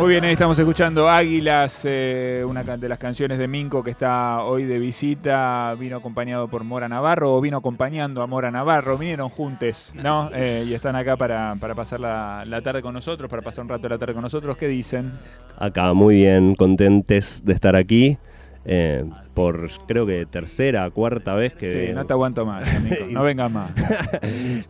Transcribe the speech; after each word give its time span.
Muy 0.00 0.08
bien, 0.08 0.24
ahí 0.24 0.32
estamos 0.32 0.58
escuchando 0.58 1.10
Águilas, 1.10 1.82
eh, 1.84 2.42
una 2.48 2.64
de 2.64 2.88
las 2.88 2.96
canciones 2.96 3.38
de 3.38 3.46
Minco 3.46 3.84
que 3.84 3.90
está 3.90 4.42
hoy 4.44 4.64
de 4.64 4.78
visita. 4.78 5.76
Vino 5.78 5.98
acompañado 5.98 6.48
por 6.48 6.64
Mora 6.64 6.88
Navarro 6.88 7.34
o 7.34 7.40
vino 7.42 7.58
acompañando 7.58 8.22
a 8.22 8.26
Mora 8.26 8.50
Navarro. 8.50 8.96
Vinieron 8.96 9.28
juntos, 9.28 9.92
¿no? 10.02 10.30
Eh, 10.32 10.64
y 10.66 10.72
están 10.72 10.96
acá 10.96 11.18
para, 11.18 11.54
pasar 11.76 12.00
la, 12.00 12.60
tarde 12.64 12.80
con 12.80 12.94
nosotros, 12.94 13.28
para 13.28 13.42
pasar 13.42 13.64
un 13.64 13.68
rato 13.68 13.90
la 13.90 13.98
tarde 13.98 14.14
con 14.14 14.22
nosotros. 14.22 14.56
¿Qué 14.56 14.68
dicen? 14.68 15.12
Acá, 15.58 15.92
muy 15.92 16.14
bien, 16.14 16.54
contentes 16.54 17.44
de 17.44 17.52
estar 17.52 17.76
aquí. 17.76 18.16
Eh, 18.64 19.04
por 19.34 19.68
creo 19.86 20.06
que 20.06 20.24
tercera, 20.24 20.88
cuarta 20.88 21.34
vez 21.34 21.52
que... 21.52 21.88
Sí, 21.88 21.92
no 21.92 22.06
te 22.06 22.14
aguanto 22.14 22.46
más, 22.46 22.74
amigo. 22.74 23.04
no 23.10 23.22
vengas 23.22 23.52
más. 23.52 23.70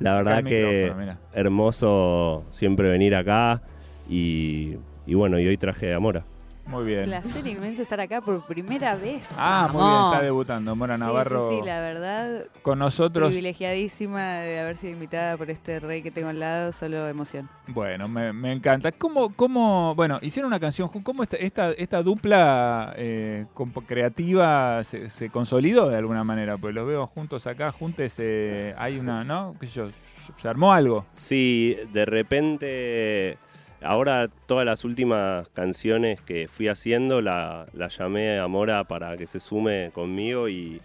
la 0.01 0.17
verdad 0.17 0.43
que 0.43 0.93
hermoso 1.33 2.45
siempre 2.51 2.89
venir 2.89 3.15
acá 3.15 3.63
y 4.09 4.77
y 5.11 5.15
bueno, 5.15 5.41
y 5.41 5.47
hoy 5.49 5.57
traje 5.57 5.93
a 5.93 5.99
Mora. 5.99 6.25
Muy 6.67 6.85
bien. 6.85 7.07
Placer 7.07 7.45
inmenso 7.45 7.83
estar 7.83 8.01
acá 8.01 8.21
por 8.21 8.47
primera 8.47 8.95
vez. 8.95 9.27
Ah, 9.37 9.69
muy 9.73 9.83
bien, 9.83 10.05
está 10.05 10.23
debutando 10.23 10.77
Mora 10.77 10.97
Navarro. 10.97 11.51
Sí, 11.51 11.57
sí, 11.59 11.67
la 11.67 11.81
verdad. 11.81 12.47
Con 12.63 12.79
nosotros. 12.79 13.27
Privilegiadísima 13.27 14.35
de 14.35 14.61
haber 14.61 14.77
sido 14.77 14.93
invitada 14.93 15.37
por 15.37 15.51
este 15.51 15.81
rey 15.81 16.01
que 16.01 16.13
tengo 16.13 16.29
al 16.29 16.39
lado, 16.39 16.71
solo 16.71 17.09
emoción. 17.09 17.49
Bueno, 17.67 18.07
me, 18.07 18.53
encanta. 18.53 18.93
¿Cómo, 18.93 19.35
¿Cómo, 19.35 19.97
bueno, 19.97 20.21
hicieron 20.23 20.47
una 20.47 20.61
canción, 20.61 20.89
cómo 20.89 21.25
esta, 21.25 21.39
esta, 21.39 21.73
esta 21.73 22.05
dupla 22.05 22.95
eh, 22.97 23.47
creativa 23.89 24.85
se, 24.85 25.29
consolidó 25.31 25.89
de 25.89 25.97
alguna 25.97 26.23
manera? 26.23 26.57
Pues 26.57 26.73
los 26.73 26.87
veo 26.87 27.09
juntos 27.09 27.49
acá, 27.49 27.73
juntos, 27.73 28.15
eh, 28.19 28.77
hay 28.79 28.97
una, 29.01 29.25
¿no? 29.25 29.57
¿Qué 29.59 29.67
sé 29.67 29.73
yo? 29.73 29.89
¿Se 30.37 30.47
armó 30.47 30.73
algo? 30.73 31.05
Sí, 31.15 31.77
de 31.93 32.05
repente 32.05 33.39
Ahora 33.83 34.29
todas 34.47 34.67
las 34.67 34.85
últimas 34.85 35.49
canciones 35.51 36.21
que 36.21 36.49
fui 36.49 36.69
haciendo 36.69 37.23
la, 37.23 37.67
llamé 37.99 38.39
a 38.39 38.47
Mora 38.47 38.85
para 38.85 39.17
que 39.17 39.27
se 39.27 39.41
sume 39.41 39.91
conmigo 39.95 40.49
y 40.49 40.81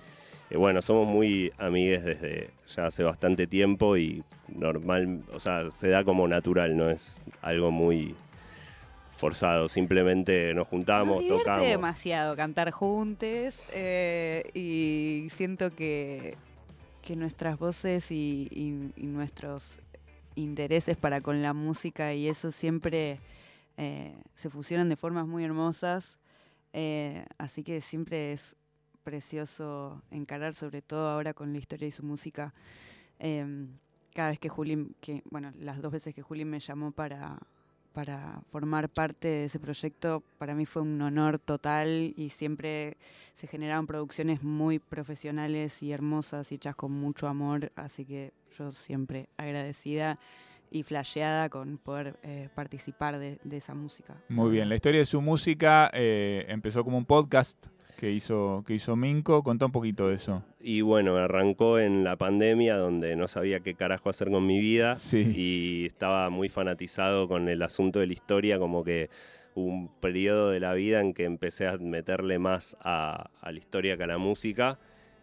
eh, 0.49 0.57
bueno, 0.57 0.81
somos 0.81 1.05
muy 1.05 1.51
amigues 1.57 2.05
desde 2.05 2.51
ya 2.73 2.85
hace 2.85 3.03
bastante 3.03 3.47
tiempo 3.47 3.97
y 3.97 4.23
normal, 4.47 5.23
o 5.33 5.39
sea, 5.39 5.71
se 5.71 5.89
da 5.89 6.05
como 6.05 6.27
natural, 6.27 6.77
no 6.77 6.89
es 6.89 7.21
algo 7.41 7.69
muy 7.69 8.15
forzado, 9.17 9.67
simplemente 9.67 10.53
nos 10.53 10.67
juntamos, 10.67 11.23
nos 11.25 11.39
tocamos. 11.39 11.67
demasiado 11.67 12.35
cantar 12.35 12.71
juntos 12.71 13.61
eh, 13.73 14.43
y 14.53 15.27
siento 15.31 15.75
que, 15.75 16.35
que 17.01 17.15
nuestras 17.17 17.57
voces 17.59 18.09
y 18.09 18.89
nuestros 18.95 19.63
intereses 20.35 20.97
para 20.97 21.21
con 21.21 21.41
la 21.41 21.53
música 21.53 22.13
y 22.13 22.27
eso 22.27 22.51
siempre 22.51 23.19
eh, 23.77 24.15
se 24.35 24.49
fusionan 24.49 24.89
de 24.89 24.95
formas 24.95 25.27
muy 25.27 25.43
hermosas. 25.43 26.17
Eh, 26.73 27.25
así 27.37 27.63
que 27.63 27.81
siempre 27.81 28.33
es 28.33 28.55
precioso 29.03 30.01
encarar, 30.11 30.53
sobre 30.53 30.81
todo 30.81 31.07
ahora 31.07 31.33
con 31.33 31.53
la 31.53 31.59
historia 31.59 31.87
y 31.87 31.91
su 31.91 32.03
música. 32.03 32.53
Em, 33.19 33.69
cada 34.13 34.29
vez 34.29 34.39
que 34.39 34.49
Juli, 34.49 34.95
que, 34.99 35.23
bueno, 35.29 35.51
las 35.59 35.81
dos 35.81 35.91
veces 35.91 36.13
que 36.13 36.21
Juli 36.21 36.45
me 36.45 36.59
llamó 36.59 36.91
para, 36.91 37.37
para 37.95 38.41
formar 38.51 38.89
parte 38.89 39.29
de 39.29 39.45
ese 39.45 39.57
proyecto, 39.57 40.21
para 40.37 40.53
mí 40.53 40.65
fue 40.65 40.81
un 40.81 41.01
honor 41.01 41.39
total 41.39 42.13
y 42.17 42.29
siempre 42.29 42.97
se 43.35 43.47
generaron 43.47 43.87
producciones 43.87 44.43
muy 44.43 44.79
profesionales 44.79 45.81
y 45.81 45.93
hermosas 45.93 46.51
y 46.51 46.55
hechas 46.55 46.75
con 46.75 46.91
mucho 46.91 47.27
amor, 47.27 47.71
así 47.77 48.03
que 48.03 48.33
yo 48.57 48.73
siempre 48.73 49.29
agradecida 49.37 50.19
y 50.71 50.83
flasheada 50.83 51.47
con 51.47 51.77
poder 51.77 52.19
eh, 52.21 52.49
participar 52.53 53.17
de, 53.17 53.39
esa 53.49 53.73
música. 53.73 54.13
Muy 54.27 54.51
bien, 54.51 54.67
la 54.67 54.75
historia 54.75 54.99
de 54.99 55.05
su 55.05 55.21
música 55.21 55.89
eh, 55.93 56.43
empezó 56.49 56.83
como 56.83 56.97
un 56.97 57.05
podcast 57.05 57.67
que 57.95 58.11
hizo, 58.11 58.63
que 58.67 58.75
hizo 58.75 58.95
Minco. 58.95 59.43
Contá 59.43 59.65
un 59.65 59.71
poquito 59.71 60.09
de 60.09 60.15
eso. 60.15 60.43
Y 60.59 60.81
bueno, 60.81 61.15
arrancó 61.17 61.79
en 61.79 62.03
la 62.03 62.15
pandemia 62.15 62.77
donde 62.77 63.15
no 63.15 63.27
sabía 63.27 63.59
qué 63.59 63.75
carajo 63.75 64.09
hacer 64.09 64.29
con 64.29 64.45
mi 64.45 64.59
vida 64.59 64.97
y 65.13 65.85
estaba 65.85 66.29
muy 66.29 66.49
fanatizado 66.49 67.27
con 67.27 67.47
el 67.49 67.61
asunto 67.61 67.99
de 67.99 68.07
la 68.07 68.13
historia, 68.13 68.59
como 68.59 68.83
que 68.83 69.09
un 69.55 69.89
periodo 69.99 70.49
de 70.49 70.59
la 70.59 70.73
vida 70.73 71.01
en 71.01 71.13
que 71.13 71.23
empecé 71.23 71.67
a 71.67 71.77
meterle 71.77 72.39
más 72.39 72.77
a, 72.81 73.29
la 73.43 73.57
historia 73.57 73.97
que 73.97 74.03
a 74.03 74.07
la 74.07 74.17
música, 74.17 74.79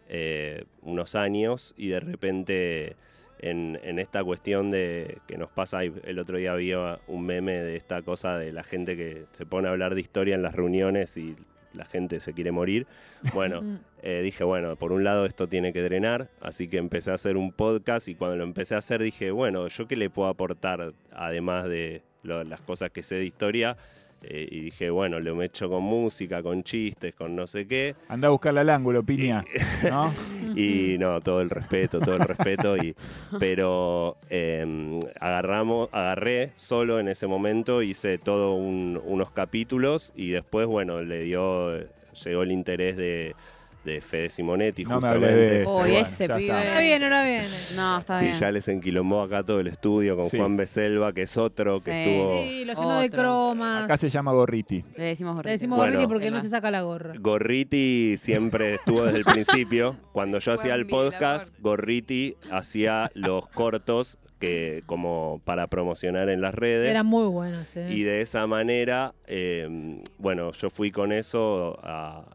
eh, 0.09 0.65
unos 0.81 1.15
años, 1.15 1.73
y 1.77 1.89
de 1.89 1.99
repente... 1.99 2.95
En, 3.39 3.77
en, 3.83 3.99
esta 3.99 4.23
cuestión 4.23 4.71
de 4.71 5.17
que 5.27 5.37
nos 5.37 5.49
pasa, 5.49 5.83
el 5.83 6.17
otro 6.17 6.37
día 6.37 6.53
había 6.53 7.01
un 7.07 7.25
meme 7.25 7.51
de 7.51 7.75
esta 7.75 8.01
cosa 8.01 8.37
de 8.37 8.53
la 8.53 8.63
gente 8.63 8.95
que 8.95 9.25
se 9.31 9.45
pone 9.45 9.67
a 9.67 9.71
hablar 9.71 9.95
de 9.95 9.99
historia 9.99 10.35
en 10.35 10.43
las 10.43 10.55
reuniones 10.55 11.17
y 11.17 11.35
la 11.73 11.85
gente 11.85 12.19
se 12.19 12.33
quiere 12.33 12.51
morir. 12.51 12.87
Bueno, 13.33 13.61
eh, 14.01 14.21
dije, 14.23 14.43
bueno, 14.43 14.75
por 14.75 14.91
un 14.91 15.03
lado 15.03 15.25
esto 15.25 15.47
tiene 15.47 15.73
que 15.73 15.81
drenar, 15.81 16.29
así 16.41 16.67
que 16.67 16.77
empecé 16.77 17.11
a 17.11 17.15
hacer 17.15 17.37
un 17.37 17.51
podcast 17.51 18.07
y 18.07 18.15
cuando 18.15 18.37
lo 18.37 18.43
empecé 18.43 18.75
a 18.75 18.79
hacer 18.79 19.01
dije, 19.01 19.31
bueno, 19.31 19.67
¿yo 19.67 19.87
qué 19.87 19.95
le 19.95 20.09
puedo 20.09 20.29
aportar 20.29 20.93
además 21.11 21.65
de 21.65 22.03
las 22.23 22.61
cosas 22.61 22.89
que 22.91 23.03
sé 23.03 23.15
de 23.15 23.25
historia? 23.25 23.77
Eh, 24.23 24.47
y 24.49 24.59
dije, 24.61 24.89
bueno, 24.89 25.19
lo 25.19 25.41
he 25.41 25.45
hecho 25.45 25.69
con 25.69 25.83
música, 25.83 26.41
con 26.41 26.63
chistes, 26.63 27.13
con 27.13 27.35
no 27.35 27.47
sé 27.47 27.67
qué. 27.67 27.95
Anda 28.07 28.29
a 28.29 28.31
buscarle 28.31 28.61
al 28.61 28.69
ángulo, 28.69 29.03
piña. 29.03 29.43
¿no? 29.83 30.13
y 30.55 30.97
no, 30.97 31.19
todo 31.21 31.41
el 31.41 31.49
respeto, 31.49 31.99
todo 31.99 32.15
el 32.15 32.23
respeto. 32.23 32.77
Y, 32.77 32.95
pero 33.39 34.17
em, 34.29 34.99
agarramos, 35.19 35.89
agarré 35.91 36.51
solo 36.55 36.99
en 36.99 37.07
ese 37.07 37.27
momento, 37.27 37.81
hice 37.81 38.17
todos 38.17 38.59
unos 38.59 39.31
capítulos 39.31 40.13
y 40.15 40.29
después, 40.29 40.67
bueno, 40.67 41.01
le 41.01 41.23
dio, 41.23 41.77
llegó 42.23 42.43
el 42.43 42.51
interés 42.51 42.95
de 42.95 43.35
de 43.83 44.01
Fede 44.01 44.29
Simonetti, 44.29 44.85
no 44.85 44.95
justamente. 44.95 45.65
Me 45.65 45.99
ese 45.99 46.29
pibe. 46.29 46.45
Está 46.45 46.79
bien, 46.79 47.03
ahora 47.03 47.23
bien. 47.23 47.45
No, 47.75 47.99
está 47.99 48.19
sí, 48.19 48.25
bien. 48.25 48.37
ya 48.37 48.51
les 48.51 48.67
enquilombó 48.67 49.21
acá 49.21 49.43
todo 49.43 49.59
el 49.59 49.67
estudio 49.67 50.15
con 50.15 50.29
Juan 50.29 50.57
Beselva, 50.57 51.13
que 51.13 51.23
es 51.23 51.37
otro 51.37 51.81
que 51.81 52.03
estuvo. 52.03 52.33
Sí, 52.33 52.65
lo 52.65 52.73
lleno 52.73 52.99
de 52.99 53.09
cromas. 53.09 53.83
Acá 53.85 53.97
se 53.97 54.09
llama 54.09 54.31
Gorriti. 54.31 54.83
Le 54.95 55.03
decimos 55.03 55.35
Gorriti. 55.35 55.47
Le 55.47 55.51
decimos 55.53 55.77
Gorriti 55.77 56.07
porque 56.07 56.31
no 56.31 56.41
se 56.41 56.49
saca 56.49 56.71
la 56.71 56.81
gorra. 56.81 57.13
Gorriti 57.19 58.15
siempre 58.17 58.73
estuvo 58.75 59.05
desde 59.05 59.19
el 59.19 59.25
principio. 59.25 59.97
Cuando 60.11 60.39
yo 60.39 60.53
hacía 60.53 60.75
el 60.75 60.87
podcast, 60.87 61.53
Gorriti 61.59 62.35
hacía 62.51 63.11
los 63.13 63.47
cortos 63.47 64.17
que 64.43 64.83
como 64.85 65.41
para 65.45 65.67
promocionar 65.67 66.27
en 66.27 66.41
las 66.41 66.53
redes. 66.53 66.89
Era 66.89 67.03
muy 67.03 67.27
bueno, 67.27 67.57
sí. 67.73 67.79
Y 67.79 68.03
de 68.03 68.19
esa 68.19 68.45
manera, 68.45 69.13
em, 69.25 70.01
bueno, 70.17 70.51
yo 70.51 70.69
fui 70.69 70.91
con 70.91 71.13
eso 71.13 71.79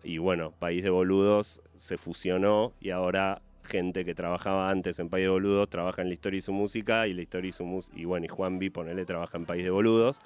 y 0.03 0.17
bueno, 0.17 0.55
País 0.59 0.83
de 0.83 0.89
Boludos 0.89 1.61
se 1.77 1.99
fusionó 1.99 2.73
y 2.81 2.91
ahora 2.91 3.43
gente 3.63 4.07
que 4.07 4.15
trabajaba 4.15 4.71
antes 4.71 4.99
en 4.99 5.11
País 5.11 5.25
de 5.25 5.29
Boludos 5.29 5.69
trabaja 5.69 6.01
en 6.01 6.09
la 6.09 6.15
historia 6.15 6.39
y 6.39 6.41
su 6.41 6.55
música 6.55 7.07
y 7.07 7.13
la 7.13 7.21
historia 7.21 7.51
y 7.51 7.53
su 7.53 7.67
música, 7.67 7.95
y 7.99 8.07
bueno, 8.07 8.25
y 8.25 8.29
Juan 8.29 8.59
B, 8.59 8.71
ponele, 8.71 9.05
trabaja 9.05 9.37
en 9.37 9.45
País 9.45 9.65
de 9.65 9.71
Boludos. 9.71 10.19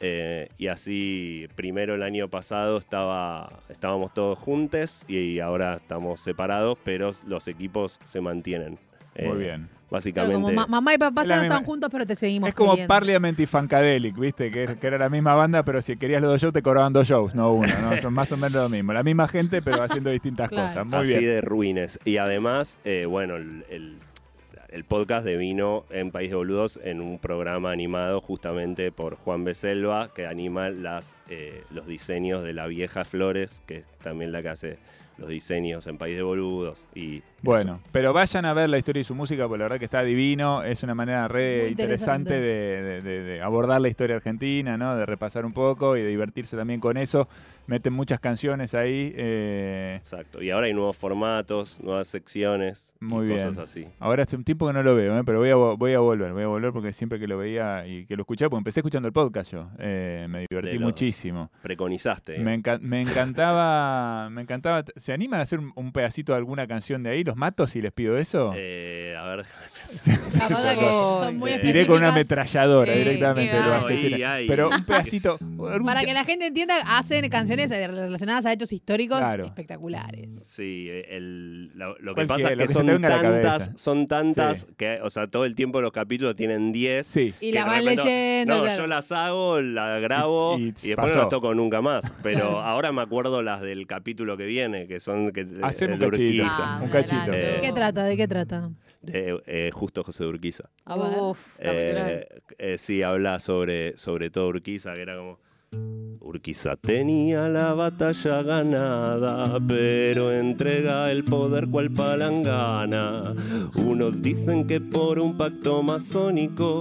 Eh, 0.00 0.48
y 0.58 0.66
así, 0.66 1.46
primero 1.54 1.94
el 1.94 2.02
año 2.02 2.28
pasado 2.28 2.78
estaba, 2.78 3.60
estábamos 3.68 4.12
todos 4.12 4.36
juntos 4.36 5.04
y 5.06 5.38
ahora 5.38 5.76
estamos 5.76 6.20
separados, 6.20 6.76
pero 6.82 7.12
los 7.28 7.46
equipos 7.46 8.00
se 8.02 8.20
mantienen. 8.20 8.80
Muy 9.16 9.24
eh, 9.24 9.34
bien 9.34 9.68
básicamente. 9.92 10.52
mamá 10.52 10.94
y 10.94 10.98
papá 10.98 11.22
ya 11.24 11.36
no 11.36 11.42
están 11.42 11.64
juntos, 11.64 11.90
pero 11.92 12.06
te 12.06 12.16
seguimos. 12.16 12.48
Es 12.48 12.54
como 12.54 12.74
Parliament 12.86 13.38
y 13.38 13.46
Funkadelic, 13.46 14.18
¿viste? 14.18 14.50
Que, 14.50 14.76
era 14.82 14.98
la 14.98 15.08
misma 15.08 15.34
banda, 15.34 15.62
pero 15.62 15.80
si 15.82 15.96
querías 15.96 16.20
los 16.20 16.32
dos 16.32 16.40
shows, 16.40 16.52
te 16.52 16.62
cobraban 16.62 16.92
dos 16.92 17.06
shows, 17.06 17.34
no 17.34 17.52
uno. 17.52 17.72
¿no? 17.82 17.96
Son 17.98 18.12
más 18.12 18.32
o 18.32 18.36
menos 18.36 18.54
lo 18.54 18.68
mismo. 18.68 18.92
La 18.92 19.02
misma 19.02 19.28
gente, 19.28 19.62
pero 19.62 19.82
haciendo 19.82 20.10
distintas 20.10 20.48
cosas. 20.48 20.84
Muy 20.86 20.98
Así 20.98 21.24
de 21.24 21.40
ruines. 21.40 22.00
Y 22.04 22.16
además, 22.16 22.78
eh, 22.84 23.06
bueno, 23.06 23.36
el, 23.36 23.64
el, 23.68 24.84
podcast 24.84 25.24
de 25.24 25.36
vino 25.36 25.84
en 25.90 26.10
País 26.10 26.30
de 26.30 26.36
Boludos 26.36 26.80
en 26.82 27.00
un 27.00 27.18
programa 27.18 27.70
animado 27.70 28.20
justamente 28.20 28.90
por 28.90 29.16
Juan 29.16 29.44
Beselva, 29.44 30.10
que 30.14 30.26
anima 30.26 30.70
las, 30.70 31.16
eh, 31.28 31.64
los 31.70 31.86
diseños 31.86 32.42
de 32.42 32.54
la 32.54 32.66
vieja 32.66 33.04
Flores, 33.04 33.62
que 33.66 33.78
es 33.78 33.84
también 34.02 34.32
la 34.32 34.42
que 34.42 34.48
hace 34.48 34.78
los 35.22 35.30
diseños 35.30 35.86
en 35.86 35.98
País 35.98 36.16
de 36.16 36.22
Boludos. 36.22 36.86
y 36.96 37.22
Bueno, 37.42 37.80
pero 37.92 38.12
vayan 38.12 38.44
a 38.44 38.52
ver 38.52 38.68
la 38.68 38.76
historia 38.76 39.02
y 39.02 39.04
su 39.04 39.14
música, 39.14 39.46
porque 39.46 39.58
la 39.60 39.64
verdad 39.66 39.78
que 39.78 39.84
está 39.84 40.02
divino, 40.02 40.64
es 40.64 40.82
una 40.82 40.96
manera 40.96 41.28
re 41.28 41.68
interesante, 41.68 42.40
de, 42.40 43.40
abordar 43.40 43.80
la 43.80 43.88
historia 43.88 44.16
argentina, 44.16 44.76
¿no? 44.76 44.96
de 44.96 45.06
repasar 45.06 45.46
un 45.46 45.52
poco 45.52 45.96
y 45.96 46.02
de 46.02 46.08
divertirse 46.08 46.56
también 46.56 46.80
con 46.80 46.96
eso. 46.96 47.28
Meten 47.66 47.92
muchas 47.92 48.20
canciones 48.20 48.74
ahí. 48.74 49.12
Eh, 49.16 49.94
Exacto, 49.98 50.42
y 50.42 50.50
ahora 50.50 50.66
hay 50.66 50.74
nuevos 50.74 50.96
formatos, 50.96 51.80
nuevas 51.80 52.08
secciones, 52.08 52.94
Muy 53.00 53.26
y 53.26 53.32
cosas 53.32 53.58
así. 53.58 53.86
Ahora 53.98 54.24
hace 54.24 54.36
un 54.36 54.44
tiempo 54.44 54.66
que 54.66 54.72
no 54.72 54.82
lo 54.82 54.94
veo, 54.94 55.18
¿eh? 55.18 55.22
pero 55.24 55.38
voy 55.38 55.50
a, 55.50 55.54
voy 55.54 55.92
a 55.94 56.00
volver, 56.00 56.32
voy 56.32 56.42
a 56.42 56.48
volver 56.48 56.72
porque 56.72 56.92
siempre 56.92 57.18
que 57.18 57.26
lo 57.26 57.38
veía 57.38 57.86
y 57.86 58.06
que 58.06 58.16
lo 58.16 58.22
escuchaba, 58.22 58.50
porque 58.50 58.60
empecé 58.60 58.80
escuchando 58.80 59.06
el 59.06 59.12
podcast 59.12 59.52
yo, 59.52 59.70
eh, 59.78 60.26
me 60.28 60.46
divertí 60.48 60.78
muchísimo. 60.78 61.50
Preconizaste. 61.62 62.38
Me, 62.38 62.60
me 62.80 63.00
encantaba, 63.00 64.28
me 64.30 64.42
encantaba 64.42 64.84
¿Se 64.96 65.12
animan 65.12 65.40
a 65.40 65.42
hacer 65.42 65.60
un, 65.60 65.92
pedacito 65.92 66.32
de 66.32 66.38
alguna 66.38 66.66
canción 66.66 67.02
de 67.02 67.10
ahí? 67.10 67.24
¿Los 67.24 67.36
mato 67.36 67.66
si 67.66 67.80
les 67.80 67.92
pido 67.92 68.16
eso? 68.18 68.52
Eh, 68.56 69.14
a 69.18 69.26
ver, 69.28 69.46
son 69.84 71.36
muy 71.36 71.52
Tiré 71.60 71.86
con 71.86 71.98
una 71.98 72.08
ametralladora 72.08 72.92
directamente. 72.92 73.56
Pero 74.46 74.70
un 74.70 74.84
pedacito. 74.86 75.36
Para 75.84 76.02
que 76.02 76.14
la 76.14 76.24
gente 76.24 76.46
entienda, 76.46 76.74
hacen 76.86 77.28
canciones 77.28 77.51
relacionadas 77.56 78.46
a 78.46 78.52
hechos 78.52 78.72
históricos 78.72 79.20
espectaculares. 79.44 80.40
Sí, 80.42 80.88
lo, 81.74 82.14
que 82.14 82.26
pasa 82.26 82.52
es 82.52 82.58
que, 82.58 82.68
son 82.68 83.00
tantas, 83.00 83.70
son 83.76 84.06
tantas 84.06 84.66
que, 84.76 85.00
o 85.02 85.10
sea, 85.10 85.26
todo 85.26 85.44
el 85.44 85.54
tiempo 85.54 85.80
los 85.80 85.92
capítulos 85.92 86.36
tienen 86.36 86.72
10. 86.72 87.06
Sí. 87.06 87.34
Y 87.40 87.52
las 87.52 87.66
van 87.66 87.84
leyendo. 87.84 88.64
No, 88.64 88.76
yo 88.76 88.86
las 88.86 89.12
hago, 89.12 89.60
las 89.60 90.00
grabo 90.00 90.58
y, 90.58 90.72
después 90.72 91.12
no 91.14 91.18
las 91.18 91.28
toco 91.28 91.54
nunca 91.54 91.80
más. 91.80 92.10
Pero 92.22 92.60
ahora 92.60 92.92
me 92.92 93.02
acuerdo 93.02 93.42
las 93.42 93.60
del 93.60 93.86
capítulo 93.86 94.36
que 94.36 94.44
viene, 94.44 94.86
que 94.86 95.00
son 95.00 95.32
que, 95.32 95.46
Hacer 95.62 95.92
un 95.92 95.98
cachito. 95.98 96.44
un 96.82 96.88
cachito. 96.88 97.30
¿De 97.30 97.58
qué 97.60 97.72
trata? 97.72 98.04
¿De 98.04 98.16
qué 98.16 98.28
trata? 98.28 98.70
De 99.00 99.42
eh, 99.46 99.70
justo 99.72 100.04
José 100.04 100.24
de 100.24 100.30
Urquiza. 100.30 100.70
Uf, 100.86 101.38
eh, 101.58 102.26
eh, 102.58 102.78
sí, 102.78 103.02
habla 103.02 103.40
sobre, 103.40 103.96
sobre 103.96 104.30
todo 104.30 104.48
Urquiza, 104.48 104.94
que 104.94 105.02
era 105.02 105.16
como... 105.16 105.38
Urquiza 106.32 106.76
tenía 106.76 107.48
la 107.50 107.74
batalla 107.74 108.42
ganada, 108.42 109.60
pero 109.68 110.32
entrega 110.32 111.10
el 111.10 111.24
poder 111.24 111.68
cual 111.68 111.90
palangana. 111.90 113.34
Unos 113.74 114.22
dicen 114.22 114.66
que 114.66 114.80
por 114.80 115.18
un 115.18 115.36
pacto 115.36 115.82
masónico 115.82 116.80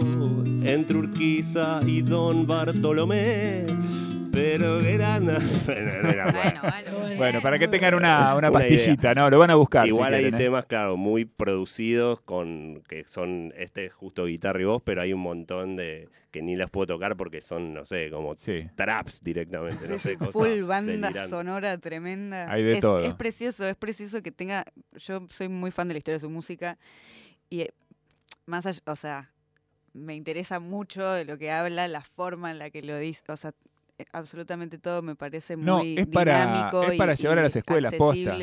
entre 0.64 0.98
Urquiza 1.00 1.82
y 1.86 2.02
don 2.02 2.48
Bartolomé 2.48 3.66
pero 4.32 4.80
era 4.80 5.20
bueno, 5.20 6.62
bueno, 7.18 7.42
para 7.42 7.60
que 7.60 7.68
tengan 7.68 7.96
una, 7.96 8.36
una, 8.36 8.52
pastillita, 8.52 9.14
¿no? 9.14 9.30
Lo 9.30 9.40
van 9.40 9.50
a 9.50 9.56
buscar. 9.56 9.88
Igual 9.88 10.14
hay 10.14 10.26
¿eh? 10.26 10.32
temas, 10.32 10.66
claro, 10.66 10.98
muy 10.98 11.26
producidos 11.26 12.22
con 12.22 12.82
que 12.88 13.04
son 13.08 13.54
este 13.58 13.90
justo 13.90 14.26
guitarra 14.26 14.62
y 14.62 14.66
voz, 14.66 14.82
pero 14.84 15.02
hay 15.02 15.14
un 15.14 15.22
montón 15.22 15.76
de 15.76 16.10
que 16.32 16.42
ni 16.42 16.56
las 16.56 16.70
puedo 16.70 16.88
tocar 16.88 17.18
porque 17.18 17.42
son, 17.42 17.74
no 17.74 17.86
sé, 17.86 18.10
como 18.10 18.34
traps 18.76 19.24
directamente, 19.24 19.88
no 19.88 20.00
sé, 20.00 20.18
cosas. 20.18 20.34
Full 20.34 20.64
banda 20.64 21.28
sonora 21.28 21.78
tremenda. 21.78 22.52
Hay 22.52 22.64
de 22.64 22.74
es, 22.74 22.80
todo. 22.80 23.00
Es 23.00 23.14
precioso, 23.16 23.68
es 23.68 23.76
precioso 23.76 24.22
que 24.24 24.32
tenga. 24.32 24.66
Yo 24.94 25.28
soy 25.30 25.50
muy 25.50 25.72
fan 25.72 25.88
de 25.88 25.96
la 25.96 25.98
historia 25.98 26.18
de 26.18 26.22
su 26.22 26.30
música 26.30 26.78
y 27.50 27.62
eh, 27.62 27.74
más 28.46 28.66
allá, 28.66 28.82
o 28.86 28.96
sea, 28.96 29.32
me 29.94 30.16
interesa 30.16 30.60
mucho 30.60 31.10
de 31.12 31.26
lo 31.26 31.38
que 31.38 31.52
habla, 31.52 31.88
la 31.88 32.02
forma 32.02 32.52
en 32.52 32.60
la 32.60 32.70
que 32.70 32.82
lo 32.82 32.98
dice, 32.98 33.24
o 33.28 33.38
sea, 33.38 33.54
absolutamente 34.12 34.78
todo 34.78 35.02
me 35.02 35.16
parece 35.16 35.58
muy 35.58 35.98
es 35.98 36.08
para, 36.08 36.46
dinámico 36.46 36.84
es 36.84 36.98
para 36.98 37.16
llevar 37.16 37.40
a 37.40 37.44
las 37.44 37.56
escuelas 37.56 37.94
posta. 37.96 38.38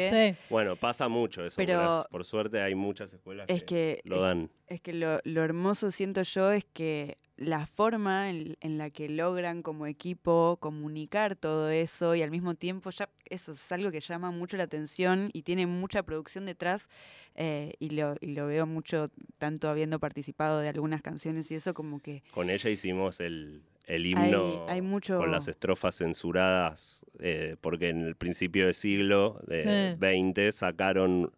Bueno, 0.50 0.76
pasa 0.76 1.08
mucho 1.08 1.44
eso. 1.44 1.56
Pero 1.56 2.06
por 2.10 2.24
suerte 2.24 2.60
hay 2.60 2.74
muchas 2.74 3.12
escuelas 3.12 3.46
que, 3.68 4.00
lo 4.04 4.20
dan. 4.20 4.50
Es 4.66 4.80
que 4.80 4.92
lo, 4.92 5.20
hermoso 5.24 5.90
siento 5.90 6.22
yo 6.22 6.50
es 6.50 6.64
que 6.64 7.16
la 7.36 7.66
forma 7.66 8.30
en, 8.30 8.78
la 8.78 8.90
que 8.90 9.08
logran 9.08 9.62
como 9.62 9.86
equipo 9.86 10.56
comunicar 10.60 11.36
todo 11.36 11.70
eso 11.70 12.14
y 12.16 12.22
al 12.22 12.30
mismo 12.30 12.54
tiempo 12.54 12.90
ya 12.90 13.08
eso 13.26 13.52
es 13.52 13.72
algo 13.72 13.92
que 13.92 14.00
llama 14.00 14.30
mucho 14.32 14.56
la 14.56 14.64
atención 14.64 15.30
y 15.32 15.42
tiene 15.42 15.66
mucha 15.66 16.02
producción 16.02 16.46
detrás 16.46 16.90
eh, 17.36 17.74
y, 17.78 17.90
lo, 17.90 18.16
y 18.20 18.32
lo 18.34 18.46
veo 18.46 18.66
mucho 18.66 19.10
tanto 19.38 19.68
habiendo 19.68 20.00
participado 20.00 20.58
de 20.58 20.68
algunas 20.68 21.00
canciones 21.00 21.50
y 21.52 21.54
eso 21.54 21.74
como 21.74 22.00
que... 22.00 22.24
Con 22.32 22.50
ella 22.50 22.70
hicimos 22.70 23.20
el, 23.20 23.62
el 23.88 24.04
himno 24.04 24.66
con 25.06 25.32
las 25.32 25.48
estrofas 25.48 25.96
censuradas, 25.96 27.06
eh, 27.20 27.56
porque 27.60 27.88
en 27.88 28.06
el 28.06 28.16
principio 28.16 28.66
del 28.66 28.74
siglo 28.74 29.40
de 29.46 29.96
20 29.98 30.52
sacaron 30.52 31.32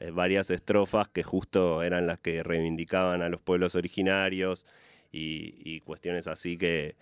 eh, 0.00 0.10
varias 0.10 0.50
estrofas 0.50 1.08
que 1.08 1.22
justo 1.22 1.82
eran 1.82 2.08
las 2.08 2.18
que 2.18 2.42
reivindicaban 2.42 3.22
a 3.22 3.28
los 3.28 3.40
pueblos 3.40 3.76
originarios 3.76 4.66
y, 5.12 5.80
cuestiones 5.80 6.26
así 6.26 6.56
que, 6.56 6.96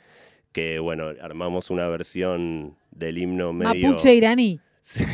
que, 0.52 0.80
bueno, 0.80 1.12
armamos 1.22 1.70
una 1.70 1.88
versión 1.88 2.76
del 2.90 3.18
himno 3.18 3.52
medio... 3.52 3.88
Mapuche 3.88 4.14
iraní. 4.14 4.60
Sí, 4.82 5.04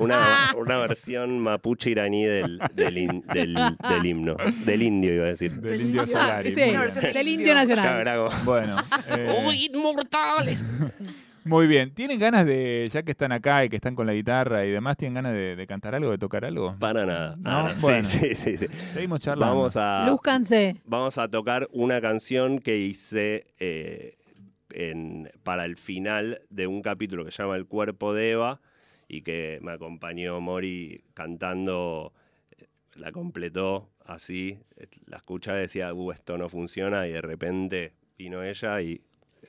una, 0.00 0.20
una, 0.58 0.76
versión 0.78 1.38
mapuche 1.38 1.90
iraní 1.90 2.26
del, 2.26 2.60
del, 2.74 3.22
del, 3.32 4.06
himno. 4.06 4.36
Del 4.66 4.82
indio, 4.82 5.14
iba 5.14 5.24
a 5.24 5.28
decir. 5.28 5.52
Del 5.52 5.80
indio 5.80 6.06
Solari. 6.06 6.54
Sí, 6.54 6.60
del 6.60 7.28
indio 7.28 7.54
nacional. 7.54 8.28
Bueno. 8.44 8.76
Eh, 9.08 9.68
¡Inmortales! 9.72 10.64
Muy 11.44 11.66
bien. 11.66 11.94
¿Tienen 11.94 12.18
ganas 12.18 12.44
de, 12.44 12.88
ya 12.92 13.02
que 13.02 13.12
están 13.12 13.32
acá 13.32 13.64
y 13.64 13.70
que 13.70 13.76
están 13.76 13.94
con 13.94 14.06
la 14.06 14.12
guitarra 14.12 14.66
y 14.66 14.70
demás, 14.70 14.98
¿tienen 14.98 15.14
ganas 15.14 15.32
de, 15.32 15.66
cantar 15.66 15.94
algo, 15.94 16.10
de 16.10 16.18
tocar 16.18 16.44
algo? 16.44 16.76
Para 16.78 17.06
nada. 17.06 17.34
¿No? 17.38 17.70
Bueno, 17.80 18.06
sí, 18.06 18.34
sí, 18.34 18.58
sí, 18.58 18.66
Seguimos 18.92 19.20
charlando. 19.20 19.54
Vamos 19.56 19.76
a, 19.76 20.06
Lúzcanse. 20.06 20.76
Vamos 20.84 21.16
a 21.16 21.28
tocar 21.28 21.66
una 21.72 22.02
canción 22.02 22.58
que 22.58 22.76
hice 22.76 23.46
eh, 23.58 24.18
en, 24.72 25.30
para 25.42 25.64
el 25.64 25.76
final 25.76 26.42
de 26.50 26.66
un 26.66 26.82
capítulo 26.82 27.24
que 27.24 27.30
se 27.30 27.42
llama 27.42 27.56
El 27.56 27.66
cuerpo 27.66 28.12
de 28.12 28.32
Eva 28.32 28.60
y 29.10 29.22
que 29.22 29.58
me 29.60 29.72
acompañó 29.72 30.40
Mori 30.40 31.02
cantando, 31.14 32.12
la 32.94 33.10
completó 33.10 33.90
así, 34.04 34.60
la 35.06 35.16
escuchaba 35.16 35.58
y 35.58 35.62
decía, 35.62 35.92
uh, 35.92 36.12
esto 36.12 36.38
no 36.38 36.48
funciona 36.48 37.08
y 37.08 37.12
de 37.12 37.20
repente 37.20 37.92
vino 38.16 38.42
ella 38.44 38.80
y 38.80 39.02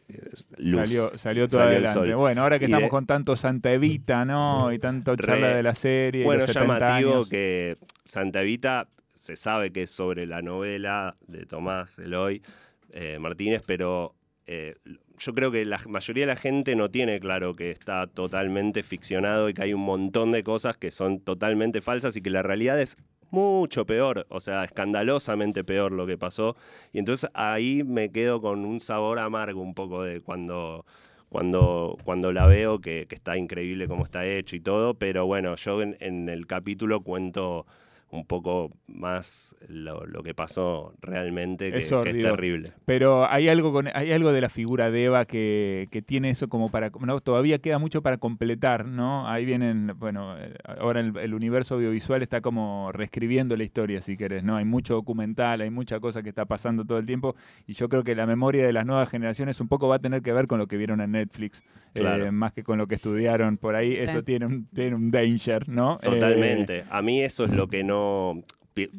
eh, 0.08 0.30
Salió, 0.58 1.18
salió 1.18 1.48
todo 1.48 1.62
adelante. 1.62 2.16
Bueno, 2.16 2.42
ahora 2.42 2.58
que 2.58 2.66
estamos 2.66 2.90
con 2.90 3.06
tanto 3.06 3.36
Santa 3.36 3.72
Evita, 3.72 4.26
¿no? 4.26 4.72
Y 4.74 4.80
tanto 4.80 5.16
charla 5.16 5.56
de 5.56 5.64
la 5.64 5.76
serie. 5.76 6.24
Bueno, 6.24 6.48
los 6.48 6.56
llamativo 6.56 7.26
que 7.28 7.78
Santa 8.04 8.42
Evita 8.42 8.88
se 9.14 9.36
sabe 9.36 9.72
que 9.72 9.84
es 9.84 9.92
sobre 9.92 10.26
la 10.26 10.42
novela 10.42 11.18
de 11.28 11.46
Tomás 11.46 12.00
Eloy 12.00 12.42
eh, 12.90 13.20
Martínez, 13.20 13.62
pero 13.66 14.16
eh, 14.48 14.76
yo 15.18 15.34
creo 15.34 15.52
que 15.52 15.66
la 15.66 15.80
mayoría 15.88 16.24
de 16.24 16.34
la 16.34 16.36
gente 16.36 16.76
no 16.76 16.90
tiene 16.90 17.20
claro 17.20 17.56
que 17.56 17.72
está 17.72 18.08
totalmente 18.08 18.84
ficcionado 18.84 19.50
y 19.50 19.54
que 19.54 19.62
hay 19.64 19.74
un 19.74 19.82
montón 19.82 20.32
de 20.32 20.44
cosas 20.44 20.78
que 20.78 20.92
son 20.92 21.20
totalmente 21.20 21.82
falsas 21.82 22.16
y 22.16 22.22
que 22.22 22.30
la 22.30 22.42
realidad 22.42 22.82
es 22.82 22.98
mucho 23.30 23.86
peor, 23.86 24.26
o 24.30 24.40
sea, 24.42 24.64
escandalosamente 24.64 25.64
peor 25.64 25.92
lo 25.92 26.06
que 26.06 26.18
pasó. 26.18 26.56
Y 26.92 27.00
entonces 27.00 27.30
ahí 27.34 27.84
me 27.84 28.12
quedo 28.12 28.42
con 28.42 28.66
un 28.66 28.80
sabor 28.82 29.20
amargo 29.20 29.62
un 29.62 29.74
poco 29.74 30.04
de 30.04 30.22
cuando, 30.22 30.86
cuando, 31.30 31.98
cuando 32.04 32.34
la 32.34 32.48
veo, 32.48 32.82
que, 32.82 33.08
está 33.10 33.38
increíble 33.38 33.88
cómo 33.88 34.04
está 34.04 34.26
hecho 34.26 34.56
y 34.56 34.60
todo, 34.60 34.96
pero 34.96 35.26
bueno, 35.26 35.56
yo 35.56 35.82
en 35.82 36.30
el 36.30 36.48
capítulo 36.48 37.02
cuento 37.02 37.66
un 38.12 38.26
poco 38.26 38.72
más 38.88 39.56
lo, 39.70 40.22
que 40.22 40.34
pasó 40.34 40.94
realmente, 41.02 41.72
que 41.72 41.78
es, 41.78 41.90
terrible. 41.90 42.74
Pero 42.86 43.26
hay 43.26 43.48
algo 43.48 43.72
con, 43.72 43.88
hay 43.94 44.12
algo 44.12 44.34
de 44.34 44.42
la 44.42 44.50
figura 44.50 44.92
de 44.92 45.06
Eva 45.06 45.26
que, 45.26 45.88
tiene 46.06 46.30
eso 46.30 46.50
como 46.50 46.70
para, 46.70 46.92
no, 47.00 47.22
todavía 47.22 47.60
queda 47.60 47.80
mucho 47.80 48.02
para 48.02 48.18
completar, 48.18 48.86
¿no? 48.86 49.30
Ahí 49.30 49.46
vienen, 49.46 49.94
bueno, 49.98 50.36
ahora 50.80 51.00
el, 51.00 51.34
universo 51.34 51.76
audiovisual 51.76 52.22
está 52.22 52.42
como 52.42 52.92
reescribiendo 52.92 53.56
la 53.56 53.64
historia, 53.64 54.02
si 54.02 54.18
querés, 54.18 54.44
¿no? 54.44 54.58
Hay 54.58 54.66
mucho 54.66 54.96
documental, 54.96 55.62
hay 55.62 55.70
mucha 55.70 56.02
cosa 56.02 56.22
que 56.22 56.30
está 56.30 56.44
pasando 56.46 56.84
todo 56.84 56.98
el 56.98 57.06
tiempo 57.06 57.36
y 57.66 57.74
yo 57.74 57.88
creo 57.88 58.04
que 58.04 58.14
la 58.14 58.26
memoria 58.26 58.66
de 58.66 58.74
las 58.74 58.86
nuevas 58.86 59.08
generaciones 59.10 59.62
un 59.62 59.70
poco 59.70 59.88
va 59.88 59.96
a 59.96 60.00
tener 60.00 60.22
que 60.22 60.34
ver 60.34 60.48
con 60.48 60.60
lo 60.60 60.68
que 60.68 60.76
vieron 60.76 61.00
en 61.00 61.12
Netflix, 61.12 61.64
eh, 61.96 62.32
más 62.32 62.52
que 62.52 62.64
con 62.64 62.78
lo 62.78 62.88
que 62.88 62.96
estudiaron 62.96 63.58
por 63.58 63.76
ahí, 63.76 63.96
eso 63.96 64.22
tiene 64.24 64.48
un, 64.48 64.66
tiene 64.66 64.98
un 64.98 65.12
danger, 65.12 65.70
¿no? 65.70 65.96
Totalmente. 65.96 66.80
Eh, 66.80 66.84
a 66.90 67.02
mí 67.02 67.22
eso 67.22 67.46
es 67.46 67.52
lo 67.52 67.68
que 67.68 67.86
no 67.86 68.01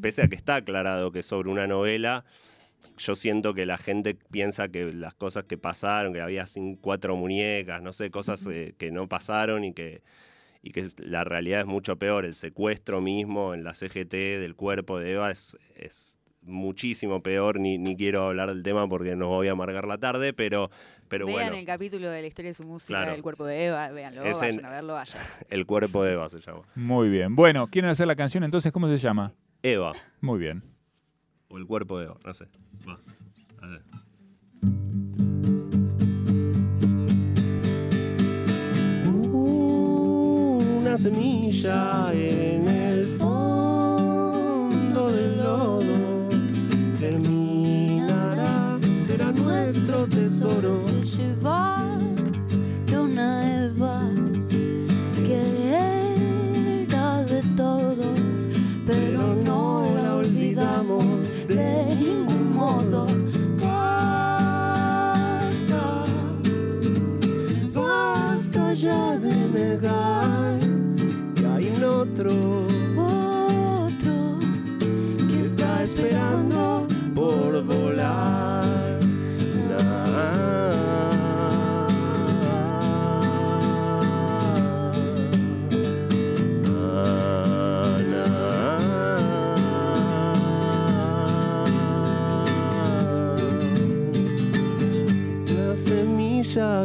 pese 0.00 0.22
a 0.22 0.28
que 0.28 0.36
está 0.36 0.56
aclarado 0.56 1.12
que 1.12 1.20
es 1.20 1.26
sobre 1.26 1.50
una 1.50 1.66
novela, 1.66 2.24
yo 2.98 3.14
siento 3.14 3.54
que 3.54 3.66
la 3.66 3.78
gente 3.78 4.14
piensa 4.14 4.68
que 4.68 4.92
las 4.92 5.14
cosas 5.14 5.44
que 5.44 5.58
pasaron, 5.58 6.12
que 6.12 6.20
había 6.20 6.46
cuatro 6.80 7.16
muñecas, 7.16 7.82
no 7.82 7.92
sé, 7.92 8.10
cosas 8.10 8.46
eh, 8.46 8.74
que 8.78 8.90
no 8.90 9.08
pasaron 9.08 9.64
y 9.64 9.72
que, 9.72 10.02
y 10.62 10.70
que 10.72 10.86
la 10.98 11.24
realidad 11.24 11.60
es 11.60 11.66
mucho 11.66 11.96
peor. 11.96 12.24
El 12.24 12.34
secuestro 12.34 13.00
mismo 13.00 13.54
en 13.54 13.64
la 13.64 13.74
CGT 13.74 14.12
del 14.12 14.54
cuerpo 14.54 14.98
de 14.98 15.12
Eva 15.12 15.30
es, 15.30 15.56
es 15.76 16.18
muchísimo 16.42 17.22
peor, 17.22 17.60
ni, 17.60 17.78
ni 17.78 17.96
quiero 17.96 18.26
hablar 18.28 18.48
del 18.48 18.62
tema 18.62 18.88
porque 18.88 19.16
nos 19.16 19.28
voy 19.28 19.48
a 19.48 19.52
amargar 19.52 19.86
la 19.86 19.98
tarde, 19.98 20.32
pero, 20.32 20.70
pero 21.08 21.26
Vean 21.26 21.38
bueno. 21.38 21.56
el 21.56 21.66
capítulo 21.66 22.10
de 22.10 22.20
la 22.20 22.26
historia 22.26 22.50
de 22.50 22.54
su 22.54 22.64
música, 22.64 23.14
El 23.14 23.22
cuerpo 23.22 23.44
de 23.44 23.66
Eva, 23.66 23.88
véanlo, 23.90 24.22
vayan 24.22 24.64
a 24.64 24.70
verlo, 24.70 24.94
vayan. 24.94 25.16
El 25.50 25.66
cuerpo 25.66 26.02
de 26.04 26.12
Eva 26.14 26.28
se 26.28 26.40
llama. 26.40 26.62
Muy 26.74 27.08
bien. 27.08 27.34
Bueno, 27.36 27.68
¿quieren 27.68 27.90
hacer 27.90 28.06
la 28.06 28.16
canción 28.16 28.44
entonces? 28.44 28.72
¿Cómo 28.72 28.88
se 28.88 28.98
llama? 28.98 29.32
Eva. 29.62 29.92
Muy 30.20 30.38
bien. 30.38 30.62
O 31.48 31.58
el 31.58 31.66
cuerpo 31.66 31.98
de 31.98 32.06
Eva, 32.06 32.16
no 32.24 32.32
sé. 32.34 32.46
Va. 32.88 32.98
A 33.60 33.66
ver. 33.66 33.82
Una 40.74 40.98
semilla 40.98 42.12
en 42.12 42.71
nuestro 50.32 50.60
tesoro. 50.60 51.04
Se 51.04 51.34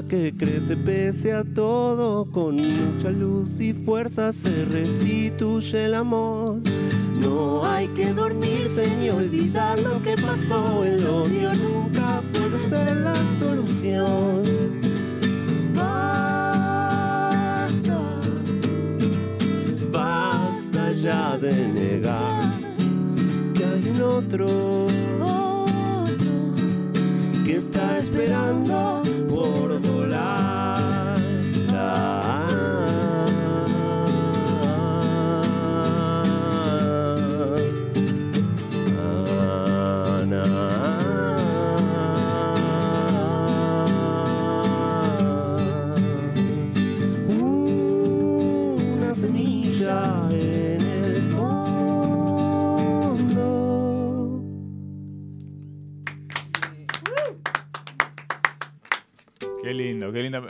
que 0.07 0.33
crece 0.37 0.77
pese 0.77 1.33
a 1.33 1.43
todo, 1.43 2.25
con 2.31 2.55
mucha 2.55 3.11
luz 3.11 3.59
y 3.59 3.73
fuerza 3.73 4.31
se 4.31 4.65
restituye 4.65 5.85
el 5.85 5.95
amor. 5.95 6.61
No 7.19 7.65
hay 7.65 7.87
que 7.89 8.13
dormirse 8.13 8.89
ni 8.97 9.09
olvidar 9.09 9.79
lo 9.79 10.01
que 10.01 10.15
pasó, 10.15 10.85
el 10.85 11.05
odio 11.05 11.53
nunca 11.55 12.23
puede 12.33 12.57
ser 12.57 12.95
la 12.97 13.15
solución. 13.37 14.43
Basta, 15.73 15.99
basta 19.91 20.93
ya 20.93 21.37
de 21.37 21.67
negar 21.67 22.43
que 23.53 23.65
hay 23.65 23.89
un 23.89 24.01
otro 24.01 24.87
que 27.45 27.57
está 27.57 27.97
esperando 27.97 28.66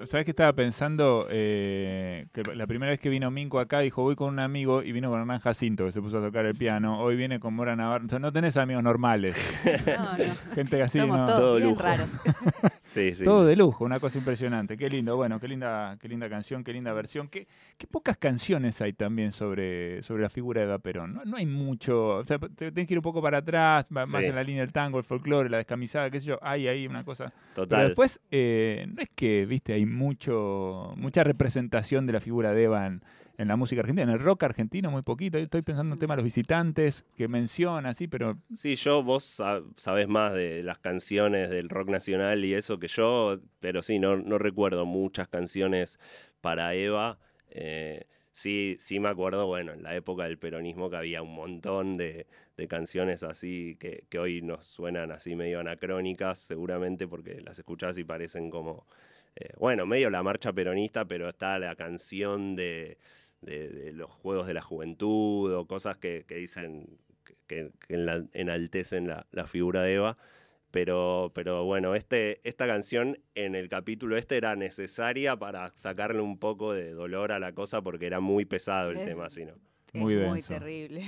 ¿Sabes 0.07 0.25
qué 0.25 0.31
estaba 0.31 0.53
pensando? 0.53 1.27
Eh, 1.29 2.27
que 2.33 2.43
la 2.55 2.65
primera 2.65 2.89
vez 2.91 2.99
que 2.99 3.09
vino 3.09 3.29
Minco 3.29 3.59
acá 3.59 3.79
dijo, 3.79 4.01
voy 4.03 4.15
con 4.15 4.29
un 4.29 4.39
amigo 4.39 4.81
y 4.81 4.91
vino 4.91 5.09
con 5.11 5.19
Hernán 5.19 5.39
Jacinto, 5.39 5.85
que 5.85 5.91
se 5.91 6.01
puso 6.01 6.17
a 6.19 6.21
tocar 6.21 6.45
el 6.45 6.55
piano. 6.55 6.99
Hoy 7.01 7.15
viene 7.15 7.39
con 7.39 7.53
Mora 7.53 7.75
Navarro. 7.75 8.05
O 8.05 8.09
sea, 8.09 8.19
no 8.19 8.31
tenés 8.31 8.57
amigos 8.57 8.83
normales. 8.83 9.59
No, 9.97 10.17
no. 10.17 10.53
Gente 10.53 10.81
así, 10.81 10.99
Somos 10.99 11.17
¿no? 11.17 11.25
todos 11.25 11.39
Todo 11.39 11.55
bien 11.57 11.69
lujo. 11.69 11.81
raros. 11.83 12.17
Sí, 12.87 13.13
sí. 13.15 13.23
Todo 13.25 13.45
de 13.45 13.57
lujo, 13.57 13.83
una 13.83 13.99
cosa 13.99 14.17
impresionante. 14.17 14.77
Qué 14.77 14.89
lindo, 14.89 15.17
bueno, 15.17 15.41
qué 15.41 15.47
linda, 15.49 15.97
qué 15.99 16.07
linda 16.07 16.29
canción, 16.29 16.63
qué 16.63 16.71
linda 16.71 16.93
versión. 16.93 17.27
Qué, 17.27 17.45
qué 17.77 17.85
pocas 17.85 18.15
canciones 18.15 18.81
hay 18.81 18.93
también 18.93 19.33
sobre, 19.33 20.01
sobre 20.03 20.23
la 20.23 20.29
figura 20.29 20.61
de 20.61 20.67
Eva 20.67 20.79
Perón. 20.79 21.13
No, 21.13 21.25
no 21.25 21.35
hay 21.37 21.45
mucho. 21.45 22.15
O 22.15 22.23
sea, 22.23 22.39
te- 22.39 22.71
tenés 22.71 22.87
que 22.87 22.93
ir 22.93 22.97
un 22.97 23.03
poco 23.03 23.21
para 23.21 23.39
atrás, 23.39 23.91
más 23.91 24.09
Sí. 24.09 24.15
en 24.17 24.35
la 24.35 24.43
línea 24.43 24.61
del 24.61 24.71
tango, 24.71 24.97
el 24.99 25.03
folclore, 25.03 25.49
la 25.49 25.57
descamisada, 25.57 26.09
qué 26.09 26.21
sé 26.21 26.27
yo. 26.27 26.39
Hay 26.41 26.67
ahí 26.69 26.87
una 26.87 27.03
cosa. 27.03 27.33
Pero 27.53 27.67
Total. 27.67 27.87
después, 27.87 28.21
eh, 28.31 28.87
no 28.91 29.01
es 29.01 29.09
que, 29.13 29.45
viste, 29.45 29.73
hay 29.73 29.85
mucho, 29.85 30.93
mucha 30.95 31.23
representación 31.25 32.05
de 32.07 32.13
la 32.13 32.21
figura 32.21 32.53
de 32.53 32.63
Eva 32.63 32.85
en, 33.37 33.47
la 33.47 33.55
música 33.55 33.81
argentina, 33.81 34.03
en 34.03 34.09
el 34.09 34.19
rock 34.19 34.43
argentino 34.43 34.91
muy 34.91 35.01
poquito. 35.01 35.37
Yo 35.37 35.45
estoy 35.45 35.61
pensando 35.61 35.91
en 35.91 35.93
el 35.93 35.99
tema 35.99 36.13
de 36.15 36.17
los 36.17 36.25
visitantes, 36.25 37.05
que 37.15 37.27
menciona, 37.27 37.93
sí, 37.93 38.07
pero 38.07 38.37
Sí, 38.53 38.75
yo, 38.75 39.03
vos 39.03 39.23
sa- 39.23 39.61
sabés 39.75 40.07
más 40.07 40.33
de 40.33 40.63
las 40.63 40.79
canciones 40.79 41.49
del 41.49 41.69
rock 41.69 41.89
nacional 41.89 42.43
y 42.45 42.53
eso 42.53 42.79
que 42.79 42.87
yo, 42.87 43.39
pero 43.59 43.81
sí, 43.81 43.99
no, 43.99 44.15
recuerdo 44.37 44.85
muchas 44.85 45.27
canciones 45.27 45.99
para 46.41 46.73
Eva. 46.73 47.19
Eh, 47.49 48.05
sí, 48.31 48.77
sí 48.79 48.99
me 48.99 49.09
acuerdo, 49.09 49.45
bueno, 49.47 49.73
en 49.73 49.83
la 49.83 49.95
época 49.95 50.23
del 50.23 50.37
peronismo 50.37 50.89
que 50.89 50.97
había 50.97 51.21
un 51.21 51.33
montón 51.33 51.97
de, 51.97 52.27
canciones 52.69 53.21
así 53.21 53.75
que, 53.79 54.05
que 54.09 54.17
hoy 54.17 54.41
nos 54.41 54.65
suenan 54.65 55.11
así 55.11 55.35
medio 55.35 55.59
anacrónicas, 55.59 56.39
seguramente 56.39 57.07
porque 57.07 57.39
las 57.41 57.59
escuchás 57.59 57.97
y 57.99 58.03
parecen 58.03 58.49
como, 58.49 58.87
eh, 59.35 59.49
bueno, 59.59 59.85
medio 59.85 60.09
la 60.09 60.23
marcha 60.23 60.51
peronista, 60.53 61.05
pero 61.05 61.29
está 61.29 61.59
la 61.59 61.75
canción 61.75 62.55
de, 62.55 62.97
de- 63.41 63.69
de 63.69 63.93
los 63.93 64.09
Juegos 64.11 64.47
de 64.47 64.53
la 64.53 64.61
Juventud 64.61 65.53
o 65.53 65.65
cosas 65.67 65.97
que, 65.97 66.25
que 66.27 66.35
dicen 66.35 66.97
que, 67.47 67.71
que 67.87 67.95
enla- 67.95 68.27
enaltecen 68.33 69.07
la, 69.07 69.27
la 69.31 69.47
figura 69.47 69.81
de 69.83 69.93
Eva. 69.95 70.17
Pero, 70.69 71.31
pero 71.33 71.63
bueno, 71.63 71.95
este, 71.95 72.41
esta 72.47 72.67
canción 72.67 73.17
en 73.35 73.55
el 73.55 73.69
capítulo 73.69 74.17
este 74.17 74.35
era 74.35 74.55
necesaria 74.57 75.37
para 75.37 75.71
sacarle 75.75 76.21
un 76.21 76.37
poco 76.37 76.73
de 76.73 76.91
dolor 76.91 77.31
a 77.31 77.39
la 77.39 77.53
cosa 77.53 77.81
porque 77.81 78.05
era 78.05 78.19
muy 78.19 78.43
pesado 78.45 78.91
el 78.91 78.97
Es- 78.97 79.05
tema, 79.05 79.29
si 79.29 79.45
no. 79.45 79.53
Muy 79.93 80.15
muy 80.17 80.41
terrible. 80.41 81.05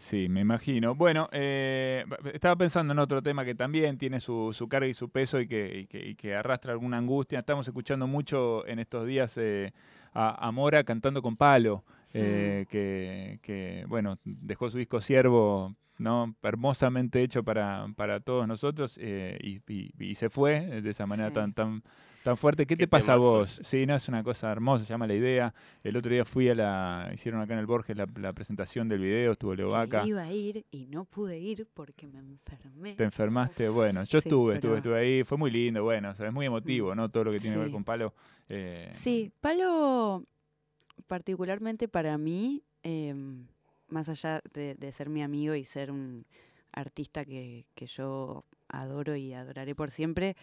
Sí, 0.00 0.28
me 0.28 0.40
imagino. 0.42 0.94
Bueno, 0.94 1.28
eh, 1.32 2.04
estaba 2.32 2.54
pensando 2.54 2.92
en 2.92 3.00
otro 3.00 3.20
tema 3.20 3.44
que 3.44 3.56
también 3.56 3.98
tiene 3.98 4.20
su, 4.20 4.52
su 4.52 4.68
carga 4.68 4.86
y 4.86 4.94
su 4.94 5.08
peso 5.10 5.40
y 5.40 5.48
que, 5.48 6.16
que 6.16 6.36
arrastra 6.36 6.72
alguna 6.72 6.98
angustia. 6.98 7.40
Estamos 7.40 7.66
escuchando 7.66 8.06
mucho 8.06 8.64
en 8.68 8.78
estos 8.78 9.06
días 9.08 9.36
eh, 9.38 9.72
a, 10.14 10.46
a 10.46 10.52
Mora 10.52 10.84
cantando 10.84 11.20
con 11.20 11.36
palo, 11.36 11.84
eh, 12.14 12.66
que, 12.68 13.38
que, 13.42 13.84
bueno, 13.88 14.18
dejó 14.24 14.70
su 14.70 14.78
disco 14.78 15.00
Siervo, 15.00 15.74
¿no? 15.98 16.34
hermosamente 16.42 17.22
hecho 17.22 17.42
para, 17.42 17.86
para 17.96 18.20
todos 18.20 18.46
nosotros 18.46 18.98
eh, 19.00 19.38
y, 19.42 19.60
y- 19.72 19.92
y 19.98 20.14
se 20.14 20.30
fue 20.30 20.80
de 20.80 20.90
esa 20.90 21.06
manera 21.06 21.28
Sí. 21.30 21.34
tan, 21.34 21.52
tan, 21.52 21.82
tan 22.22 22.36
fuerte. 22.36 22.66
¿Qué, 22.66 22.76
Qué 22.76 22.84
te 22.84 22.88
pasa 22.88 23.14
a 23.14 23.16
vos? 23.16 23.60
Sí, 23.64 23.84
no, 23.86 23.94
es 23.96 24.08
una 24.08 24.22
cosa 24.22 24.50
hermosa, 24.52 24.84
se 24.84 24.90
llama 24.90 25.06
La 25.08 25.14
Idea. 25.14 25.52
El 25.82 25.96
otro 25.96 26.12
día 26.12 26.24
fui 26.24 26.48
a 26.48 26.54
la, 26.54 27.10
hicieron 27.12 27.40
acá 27.40 27.54
en 27.54 27.60
el 27.60 27.66
Borges 27.66 27.96
la, 27.96 28.06
la 28.20 28.32
presentación 28.32 28.88
del 28.88 29.00
video, 29.00 29.32
estuvo 29.32 29.54
Leo 29.56 29.70
Vaca. 29.70 30.06
Iba 30.06 30.22
a 30.22 30.32
ir 30.32 30.64
y 30.70 30.86
no 30.86 31.04
pude 31.04 31.38
ir 31.38 31.66
porque 31.74 32.06
me 32.06 32.18
enfermé. 32.20 32.94
Te 32.94 33.04
enfermaste, 33.04 33.68
bueno, 33.68 34.02
yo 34.04 34.20
Sí, 34.20 34.28
estuve, 34.28 34.54
pero- 34.54 34.76
estuve, 34.76 34.76
estuve 34.76 34.98
ahí, 35.00 35.24
fue 35.24 35.36
muy 35.38 35.50
lindo, 35.50 35.82
bueno, 35.82 36.10
o 36.10 36.14
sea, 36.14 36.28
es 36.28 36.32
muy 36.32 36.46
emotivo, 36.46 36.94
¿no? 36.94 37.08
Todo 37.08 37.24
lo 37.24 37.32
que 37.32 37.38
tiene 37.40 37.54
que 37.56 37.60
ver 37.60 37.68
Sí. 37.68 37.72
con 37.72 37.84
Palo. 37.84 38.14
eh, 38.50 38.90
Sí, 38.94 39.32
Palo, 39.40 40.24
particularmente 41.08 41.88
para 41.88 42.16
mí, 42.18 42.62
em, 42.84 43.46
más 43.88 44.08
allá 44.08 44.40
de, 44.52 44.92
ser 44.92 45.08
mi 45.08 45.22
amigo 45.22 45.54
y 45.54 45.64
ser 45.64 45.90
un 45.90 46.26
artista 46.72 47.24
que, 47.24 47.66
yo 47.76 48.44
adoro 48.68 49.16
y 49.16 49.32
adoraré 49.32 49.74
por 49.74 49.90
siempre, 49.90 50.36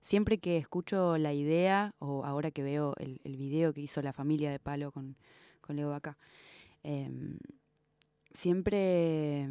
siempre 0.00 0.38
que 0.38 0.58
escucho 0.58 1.18
la 1.18 1.32
idea, 1.32 1.94
o 1.98 2.24
ahora 2.24 2.50
que 2.50 2.62
veo 2.62 2.94
el, 2.98 3.20
el 3.24 3.36
video 3.36 3.72
que 3.72 3.80
hizo 3.80 4.02
la 4.02 4.12
familia 4.12 4.50
de 4.50 4.60
Palo 4.60 4.92
con, 4.92 5.16
con 5.60 5.76
Leo 5.76 5.90
Vaca, 5.90 6.16
em, 6.82 7.38
siempre 8.32 9.48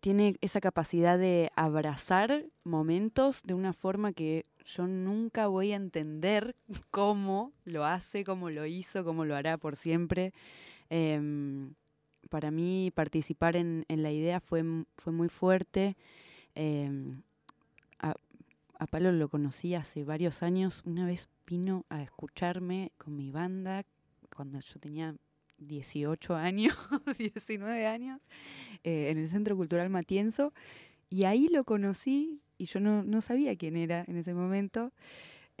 tiene 0.00 0.36
esa 0.40 0.60
capacidad 0.60 1.18
de 1.18 1.52
abrazar 1.56 2.46
momentos 2.64 3.42
de 3.44 3.54
una 3.54 3.72
forma 3.72 4.12
que 4.12 4.46
yo 4.64 4.86
nunca 4.86 5.46
voy 5.46 5.72
a 5.72 5.76
entender 5.76 6.56
cómo 6.90 7.52
lo 7.64 7.84
hace, 7.84 8.24
cómo 8.24 8.50
lo 8.50 8.66
hizo, 8.66 9.04
cómo 9.04 9.24
lo 9.24 9.36
hará 9.36 9.58
por 9.58 9.76
siempre. 9.76 10.32
Em, 10.88 11.74
para 12.30 12.50
mí 12.50 12.90
participar 12.94 13.56
en, 13.56 13.84
en 13.88 14.02
la 14.02 14.10
idea 14.10 14.40
fue, 14.40 14.64
fue 14.96 15.12
muy 15.12 15.28
fuerte. 15.28 15.96
Em, 16.54 17.22
a, 17.98 18.14
a 18.78 18.86
Palo 18.86 19.12
lo 19.12 19.28
conocí 19.28 19.74
hace 19.74 20.04
varios 20.04 20.42
años. 20.42 20.82
Una 20.86 21.06
vez 21.06 21.28
vino 21.46 21.84
a 21.90 22.02
escucharme 22.02 22.92
con 22.96 23.16
mi 23.16 23.30
banda 23.30 23.84
cuando 24.34 24.60
yo 24.60 24.78
tenía 24.80 25.14
18 25.60 26.34
años, 26.34 26.74
19 27.18 27.86
años, 27.86 28.20
eh, 28.84 29.10
en 29.10 29.18
el 29.18 29.28
Centro 29.28 29.56
Cultural 29.56 29.90
Matienzo. 29.90 30.52
Y 31.08 31.24
ahí 31.24 31.48
lo 31.48 31.64
conocí 31.64 32.40
y 32.58 32.66
yo 32.66 32.78
no, 32.80 33.02
no 33.02 33.20
sabía 33.20 33.56
quién 33.56 33.76
era 33.76 34.04
en 34.06 34.16
ese 34.16 34.34
momento. 34.34 34.92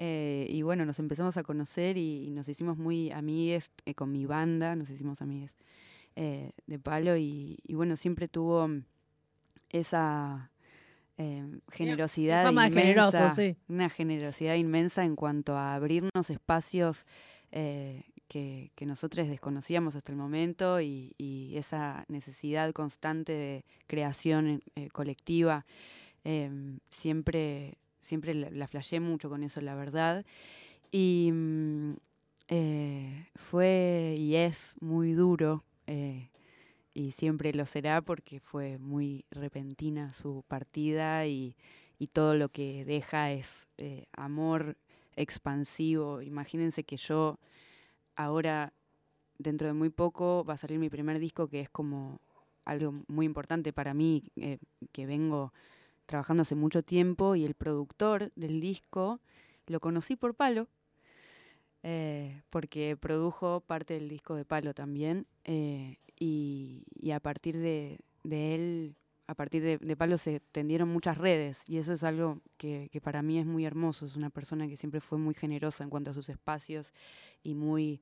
Eh, 0.02 0.46
y 0.48 0.62
bueno, 0.62 0.86
nos 0.86 0.98
empezamos 0.98 1.36
a 1.36 1.42
conocer 1.42 1.96
y, 1.98 2.26
y 2.26 2.30
nos 2.30 2.48
hicimos 2.48 2.78
muy 2.78 3.10
amigues 3.10 3.70
eh, 3.84 3.94
con 3.94 4.10
mi 4.10 4.24
banda, 4.24 4.74
nos 4.74 4.88
hicimos 4.88 5.20
amigues 5.20 5.56
eh, 6.16 6.52
de 6.66 6.78
palo 6.78 7.16
y, 7.16 7.58
y 7.66 7.74
bueno, 7.74 7.96
siempre 7.96 8.28
tuvo 8.28 8.68
esa 9.68 10.50
generosidad 11.70 12.44
Fama 12.44 12.62
de 12.62 12.68
inmensa, 12.68 13.10
generoso, 13.10 13.34
sí. 13.34 13.54
una 13.68 13.90
generosidad 13.90 14.54
inmensa 14.54 15.04
en 15.04 15.16
cuanto 15.16 15.54
a 15.54 15.74
abrirnos 15.74 16.30
espacios 16.30 17.04
eh, 17.52 18.04
que, 18.30 18.70
nosotros 18.86 19.28
desconocíamos 19.28 19.96
hasta 19.96 20.12
el 20.12 20.16
momento 20.16 20.80
y, 20.80 21.12
esa 21.54 22.04
necesidad 22.08 22.72
constante 22.72 23.32
de 23.32 23.64
creación 23.86 24.62
eh, 24.76 24.88
colectiva. 24.90 25.66
em, 26.24 26.78
siempre, 26.90 27.76
siempre 28.00 28.34
la, 28.34 28.50
la 28.50 29.00
mucho 29.00 29.28
con 29.28 29.42
eso, 29.42 29.60
la 29.60 29.74
verdad. 29.74 30.24
Y 30.92 31.30
mm, 31.32 31.94
eh, 32.48 33.26
fue 33.36 34.16
y 34.18 34.34
es 34.34 34.74
muy 34.80 35.12
duro 35.12 35.64
eh, 35.86 36.30
y 36.94 37.12
siempre 37.12 37.52
lo 37.52 37.64
será 37.64 38.02
porque 38.02 38.40
fue 38.40 38.78
muy 38.78 39.24
repentina 39.30 40.12
su 40.12 40.44
partida 40.48 41.26
y, 41.26 41.56
todo 42.12 42.34
lo 42.34 42.48
que 42.48 42.86
deja 42.86 43.30
es 43.30 43.68
eh, 43.76 44.06
amor 44.12 44.78
expansivo. 45.16 46.22
Imagínense 46.22 46.82
que 46.82 46.96
yo 46.96 47.38
ahora, 48.24 48.72
dentro 49.38 49.66
de 49.66 49.72
muy 49.72 49.90
poco, 49.90 50.44
va 50.44 50.54
a 50.54 50.58
salir 50.58 50.78
mi 50.78 50.90
primer 50.90 51.18
disco 51.18 51.48
que 51.48 51.60
es 51.60 51.70
como 51.70 52.20
algo 52.64 53.02
muy 53.08 53.26
importante 53.26 53.72
para 53.72 53.94
mí, 53.94 54.24
eh, 54.36 54.58
que 54.92 55.06
vengo 55.06 55.52
trabajando 56.06 56.42
hace 56.42 56.54
mucho 56.54 56.82
tiempo 56.82 57.34
y 57.34 57.44
el 57.44 57.54
productor 57.54 58.32
del 58.34 58.60
disco 58.60 59.20
lo 59.66 59.80
conocí 59.80 60.16
por 60.16 60.34
Palo, 60.34 60.68
eh, 61.82 62.42
porque 62.50 62.96
produjo 62.96 63.60
parte 63.60 63.94
del 63.94 64.08
disco 64.08 64.34
de 64.34 64.44
Palo 64.44 64.74
también 64.74 65.26
eh, 65.44 65.96
y, 66.18 66.84
a 67.12 67.20
partir 67.20 67.58
de 67.58 67.98
él, 68.24 68.96
a 69.30 69.34
partir 69.34 69.62
de, 69.62 69.78
de, 69.78 70.18
se 70.18 70.40
tendieron 70.40 70.88
muchas 70.88 71.16
redes 71.16 71.62
y 71.68 71.78
eso 71.78 71.92
es 71.92 72.02
algo 72.02 72.40
que, 72.56 72.88
que, 72.90 73.00
para 73.00 73.22
mí 73.22 73.38
es 73.38 73.46
muy 73.46 73.64
hermoso, 73.64 74.04
es 74.04 74.16
una 74.16 74.28
persona 74.28 74.66
que 74.66 74.76
siempre 74.76 75.00
fue 75.00 75.18
muy 75.18 75.34
generosa 75.34 75.84
en 75.84 75.90
cuanto 75.90 76.10
a 76.10 76.14
sus 76.14 76.28
espacios 76.28 76.92
y 77.44 77.54
muy 77.54 78.00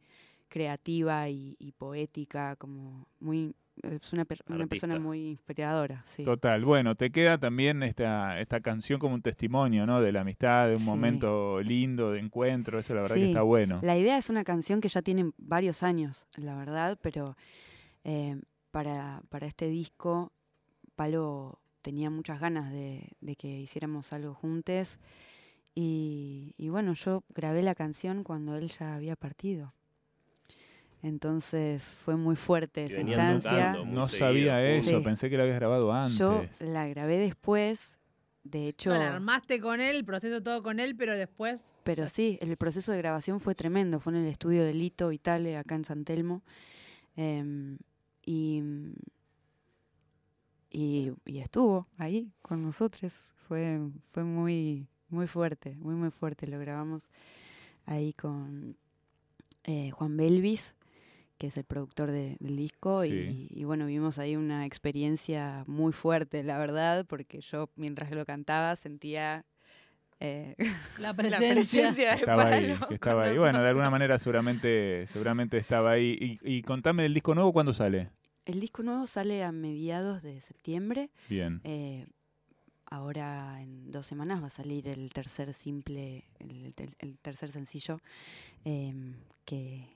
creativa 0.49 1.29
y, 1.29 1.55
y 1.59 1.73
poética, 1.73 2.57
como 2.57 3.07
muy 3.21 3.55
es 3.83 4.13
una, 4.13 4.25
per 4.25 4.39
una 4.49 4.67
persona 4.67 4.99
muy 4.99 5.29
inspiradora. 5.29 6.03
Sí. 6.07 6.25
Total. 6.25 6.65
Bueno, 6.65 6.95
te 6.95 7.11
queda 7.11 7.39
también 7.39 7.83
esta, 7.83 8.41
esta 8.41 8.61
canción 8.61 8.99
como 8.99 9.15
un 9.15 9.23
testimonio, 9.23 9.87
¿no? 9.87 10.01
De 10.01 10.11
la 10.11 10.23
amistad, 10.23 10.69
de 10.69 10.73
un 10.73 10.79
sí. 10.79 10.85
momento 10.85 11.61
lindo, 11.61 12.11
de 12.11 12.21
encuentro. 12.21 12.79
Eso 12.79 12.95
la 12.95 13.03
verdad 13.03 13.17
sí. 13.17 13.21
que 13.21 13.29
está 13.29 13.43
bueno. 13.43 13.79
La 13.83 13.97
idea 13.97 14.17
es 14.17 14.31
una 14.31 14.43
canción 14.45 14.81
que 14.81 14.89
ya 14.89 15.03
tiene 15.03 15.31
varios 15.37 15.83
años, 15.83 16.27
la 16.37 16.57
verdad, 16.57 16.99
pero 17.01 17.37
eh, 18.03 18.41
para, 18.73 19.23
para 19.29 19.47
este 19.47 19.69
disco, 19.69 20.33
Palo 20.99 21.61
tenía 21.81 22.11
muchas 22.11 22.41
ganas 22.41 22.73
de, 22.73 23.13
de 23.21 23.37
que 23.37 23.47
hiciéramos 23.61 24.13
algo 24.13 24.35
juntos. 24.35 24.99
Y, 25.77 26.55
y 26.59 26.71
bueno, 26.71 26.93
yo 26.95 27.23
grabé 27.29 27.63
la 27.63 27.77
canción 27.77 28.25
cuando 28.25 28.57
él 28.57 28.69
ya 28.69 28.97
había 28.97 29.15
partido. 29.15 29.73
Entonces 31.05 31.85
fue 32.05 32.17
muy 32.17 32.35
fuerte 32.35 32.85
esa 32.85 33.01
instancia. 33.01 33.79
No 33.87 34.09
sabía 34.09 34.61
eso, 34.69 34.99
sí. 34.99 35.05
pensé 35.05 35.31
que 35.31 35.37
la 35.37 35.45
habías 35.45 35.61
grabado 35.61 35.93
antes. 35.93 36.19
Yo 36.19 36.45
la 36.59 36.89
grabé 36.89 37.19
después, 37.19 38.01
de 38.43 38.67
hecho... 38.67 38.91
No, 38.91 38.97
la 38.97 39.15
armaste 39.15 39.61
con 39.61 39.81
él, 39.81 39.95
el 39.95 40.05
proceso 40.05 40.43
todo 40.43 40.65
con 40.65 40.81
él, 40.81 40.97
pero 40.97 41.17
después... 41.17 41.63
Pero 41.85 42.09
sí, 42.09 42.39
el 42.41 42.57
proceso 42.57 42.91
de 42.91 42.99
grabación 42.99 43.39
fue 43.39 43.55
tremendo, 43.55 44.01
fue 44.01 44.15
en 44.15 44.19
el 44.25 44.27
estudio 44.27 44.65
de 44.65 44.75
Lito 44.75 45.11
Vitale, 45.11 45.57
acá 45.57 45.77
en 45.77 45.85
San 45.85 46.05
Telmo. 46.05 46.43
Eh, 47.17 47.77
y, 48.27 48.63
y, 50.71 51.13
y, 51.25 51.39
estuvo 51.39 51.87
ahí 51.97 52.33
con 52.43 52.63
nosotros, 52.63 53.13
fue, 53.47 53.81
fue 54.13 54.25
muy, 54.25 54.87
muy 55.09 55.27
fuerte, 55.27 55.77
muy, 55.77 55.95
muy 55.95 56.11
fuerte. 56.11 56.47
Lo 56.47 56.59
grabamos 56.59 57.09
ahí 57.87 58.13
con 58.13 58.77
eh, 59.65 59.91
Juan 59.91 60.17
Belvis, 60.17 60.75
que 61.39 61.47
es 61.47 61.57
el 61.57 61.65
productor 61.65 62.11
de, 62.11 62.37
del 62.41 62.57
disco, 62.57 63.03
sí. 63.03 63.49
y, 63.51 63.61
y, 63.61 63.65
bueno, 63.65 63.87
vimos 63.87 64.19
ahí 64.19 64.37
una 64.37 64.67
experiencia 64.67 65.65
muy 65.67 65.93
fuerte, 65.93 66.43
la 66.43 66.59
verdad, 66.59 67.07
porque 67.07 67.41
yo 67.41 67.71
mientras 67.77 68.11
lo 68.11 68.27
cantaba 68.27 68.77
sentía 68.77 69.47
eh, 70.21 70.57
la, 70.99 71.15
presencia. 71.15 71.49
la, 71.49 71.55
presencia. 71.55 72.11
de 72.11 72.17
estaba 72.17 72.49
ahí, 72.49 72.77
estaba 72.91 73.25
ahí. 73.25 73.39
Bueno, 73.39 73.63
de 73.63 73.69
alguna 73.69 73.91
manera 73.91 74.19
seguramente, 74.19 75.07
seguramente 75.07 75.59
estaba 75.59 75.93
ahí. 75.93 76.39
Y, 76.43 76.57
y, 76.57 76.63
contame 76.63 77.05
del 77.05 77.15
disco 77.15 77.35
nuevo, 77.35 77.53
¿cuándo 77.53 77.73
sale? 77.73 78.11
El 78.49 78.61
disco 78.61 78.83
nuevo 78.83 79.07
sale 79.07 79.45
a 79.45 79.53
mediados 79.53 80.23
de 80.23 80.41
septiembre. 80.41 81.11
Bien. 81.29 81.61
Eh, 81.65 82.07
ahora 82.87 83.61
en 83.61 83.91
dos 83.91 84.07
semanas 84.07 84.43
va 84.43 84.47
a 84.47 84.51
salir 84.51 84.89
el 84.89 85.13
tercer 85.13 85.53
simple, 85.53 86.25
el, 86.39 86.73
el, 86.77 86.97
el 86.99 87.19
tercer 87.19 87.51
sencillo, 87.53 88.01
eh, 88.65 88.95
que 89.45 89.87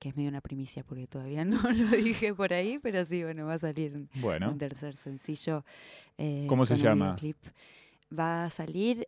que 0.00 0.08
es 0.08 0.16
medio 0.16 0.30
una 0.30 0.40
primicia 0.40 0.82
porque 0.82 1.06
todavía 1.06 1.44
no 1.44 1.60
lo 1.70 1.90
dije 1.90 2.34
por 2.34 2.52
ahí, 2.52 2.78
pero 2.78 3.04
sí, 3.04 3.22
bueno, 3.22 3.46
va 3.46 3.54
a 3.54 3.58
salir 3.58 4.08
bueno. 4.14 4.50
un 4.50 4.58
tercer 4.58 4.96
sencillo. 4.96 5.62
Eh, 6.18 6.46
¿Cómo 6.48 6.66
se 6.66 6.76
llama? 6.76 7.14
Clip. 7.16 7.36
Va 8.18 8.46
a 8.46 8.50
salir 8.50 9.06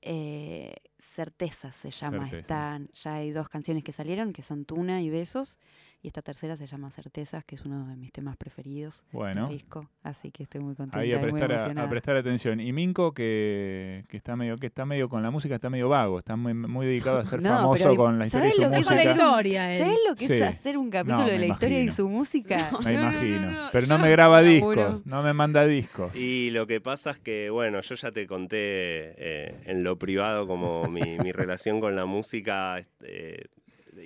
eh, 0.00 0.74
Certezas, 0.98 1.76
se 1.76 1.90
llama. 1.90 2.24
Certeza. 2.24 2.40
Están, 2.40 2.88
ya 2.94 3.14
hay 3.16 3.30
dos 3.32 3.48
canciones 3.48 3.84
que 3.84 3.92
salieron, 3.92 4.32
que 4.32 4.42
son 4.42 4.64
Tuna 4.64 5.02
y 5.02 5.10
Besos. 5.10 5.58
Y 6.02 6.08
esta 6.08 6.22
tercera 6.22 6.56
se 6.56 6.66
llama 6.66 6.90
Certezas, 6.90 7.44
que 7.44 7.56
es 7.56 7.64
uno 7.66 7.86
de 7.86 7.94
mis 7.94 8.10
temas 8.10 8.34
preferidos 8.38 9.02
bueno. 9.12 9.46
del 9.46 9.58
disco. 9.58 9.90
Así 10.02 10.30
que 10.30 10.44
estoy 10.44 10.62
muy 10.62 10.74
contenta. 10.74 10.98
Ahí 10.98 11.12
a 11.12 11.20
prestar, 11.20 11.52
a, 11.52 11.82
a, 11.82 11.90
prestar 11.90 12.16
atención. 12.16 12.58
Y 12.58 12.72
Minco, 12.72 13.12
que, 13.12 14.02
que, 14.08 14.16
está 14.16 14.34
medio, 14.34 14.56
que 14.56 14.68
está 14.68 14.86
medio 14.86 15.10
con 15.10 15.22
la 15.22 15.30
música, 15.30 15.56
está 15.56 15.68
medio 15.68 15.90
vago, 15.90 16.18
está 16.18 16.36
muy, 16.36 16.54
muy 16.54 16.86
dedicado 16.86 17.18
a 17.18 17.26
ser 17.26 17.42
no, 17.42 17.50
famoso 17.50 17.94
con 17.96 18.18
la 18.18 18.26
historia 18.26 18.48
y 18.48 18.52
su 18.52 18.62
música. 18.62 18.94
La 18.94 19.04
historia, 19.04 19.78
¿Sabes 19.78 19.98
lo 20.08 20.16
que 20.16 20.26
sí. 20.26 20.32
es 20.32 20.42
hacer 20.42 20.78
un 20.78 20.88
capítulo 20.88 21.24
no, 21.24 21.26
de 21.26 21.38
la 21.38 21.44
imagino. 21.44 21.52
historia 21.52 21.82
y 21.82 21.90
su 21.90 22.08
música? 22.08 22.70
Me 22.82 22.94
imagino. 22.94 23.68
Pero 23.70 23.86
no 23.86 23.98
me 23.98 24.10
graba 24.10 24.40
discos, 24.40 25.04
no 25.04 25.22
me 25.22 25.34
manda 25.34 25.66
discos. 25.66 26.16
Y 26.16 26.50
lo 26.52 26.66
que 26.66 26.80
pasa 26.80 27.10
es 27.10 27.20
que, 27.20 27.50
bueno, 27.50 27.82
yo 27.82 27.94
ya 27.94 28.10
te 28.10 28.26
conté 28.26 28.56
eh, 28.58 29.60
en 29.66 29.84
lo 29.84 29.98
privado 29.98 30.46
como 30.46 30.84
mi, 30.88 31.18
mi 31.18 31.32
relación 31.32 31.78
con 31.78 31.94
la 31.94 32.06
música. 32.06 32.82
Eh, 33.02 33.44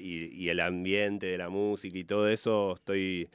y, 0.05 0.27
y, 0.35 0.51
el 0.51 0.61
ambiente 0.61 1.27
de 1.27 1.39
la 1.39 1.49
música 1.49 1.97
y 1.99 2.05
todo 2.05 2.29
eso, 2.29 2.75
estoy, 2.75 3.29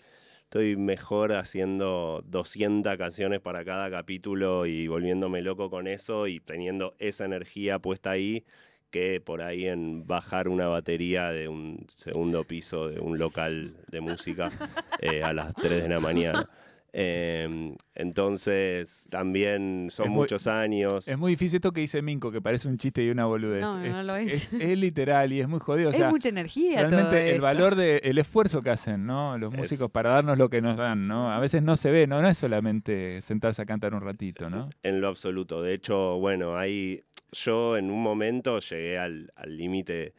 estoy 0.43 0.77
mejor 0.77 1.33
haciendo 1.33 2.23
200 2.27 2.97
canciones 2.97 3.39
para 3.39 3.65
cada 3.65 3.89
capítulo 3.89 4.65
y 4.65 4.87
volviéndome 4.87 5.41
loco 5.41 5.69
con 5.69 5.87
eso 5.87 6.27
y 6.27 6.39
teniendo 6.39 6.95
esa 6.99 7.25
energía 7.25 7.79
puesta 7.79 8.11
ahí 8.11 8.45
que 8.91 9.21
por 9.21 9.41
ahí 9.41 9.67
en 9.67 10.05
bajar 10.07 10.47
una 10.47 10.67
batería 10.67 11.29
de 11.29 11.47
un 11.47 11.85
segundo 11.87 12.43
piso 12.43 12.89
de 12.89 12.99
un 12.99 13.17
local 13.19 13.75
de 13.87 14.01
música 14.01 14.51
eh, 14.99 15.23
a 15.23 15.33
las 15.33 15.53
3 15.55 15.83
de 15.83 15.89
la 15.89 15.99
mañana. 15.99 16.49
Eh, 16.93 17.75
entonces, 17.95 19.07
también 19.09 19.87
son 19.91 20.07
es 20.07 20.11
muchos 20.11 20.45
muy, 20.45 20.55
años. 20.55 21.07
Es 21.07 21.17
muy 21.17 21.33
difícil 21.33 21.57
esto 21.57 21.71
que 21.71 21.81
dice 21.81 22.01
Minco, 22.01 22.31
que 22.31 22.41
parece 22.41 22.67
un 22.67 22.77
chiste 22.77 23.03
y 23.03 23.09
una 23.09 23.25
boludez. 23.25 23.61
No, 23.61 23.83
es, 23.83 23.91
no 23.91 24.03
lo 24.03 24.15
es. 24.15 24.33
Es, 24.33 24.53
es 24.53 24.77
literal 24.77 25.31
y 25.33 25.41
es 25.41 25.47
muy 25.47 25.59
jodido. 25.59 25.89
O 25.89 25.93
sea, 25.93 26.07
es 26.07 26.11
mucha 26.11 26.29
energía. 26.29 26.81
Realmente 26.87 27.35
el 27.35 27.41
valor 27.41 27.75
del 27.75 28.01
de, 28.01 28.21
esfuerzo 28.21 28.61
que 28.61 28.69
hacen, 28.71 29.05
¿no? 29.05 29.37
Los 29.37 29.53
músicos 29.53 29.87
es, 29.87 29.91
para 29.91 30.11
darnos 30.11 30.37
lo 30.37 30.49
que 30.49 30.61
nos 30.61 30.77
dan, 30.77 31.07
¿no? 31.07 31.31
A 31.31 31.39
veces 31.39 31.61
no 31.61 31.75
se 31.75 31.91
ve, 31.91 32.07
¿no? 32.07 32.21
No 32.21 32.29
es 32.29 32.37
solamente 32.37 33.21
sentarse 33.21 33.61
a 33.61 33.65
cantar 33.65 33.93
un 33.93 34.01
ratito, 34.01 34.49
¿no? 34.49 34.69
En 34.83 35.01
lo 35.01 35.07
absoluto. 35.07 35.61
De 35.61 35.73
hecho, 35.73 36.17
bueno, 36.17 36.57
ahí 36.57 37.03
yo 37.31 37.77
en 37.77 37.91
un 37.91 38.01
momento 38.01 38.59
llegué 38.59 38.97
al 38.97 39.31
límite 39.45 40.13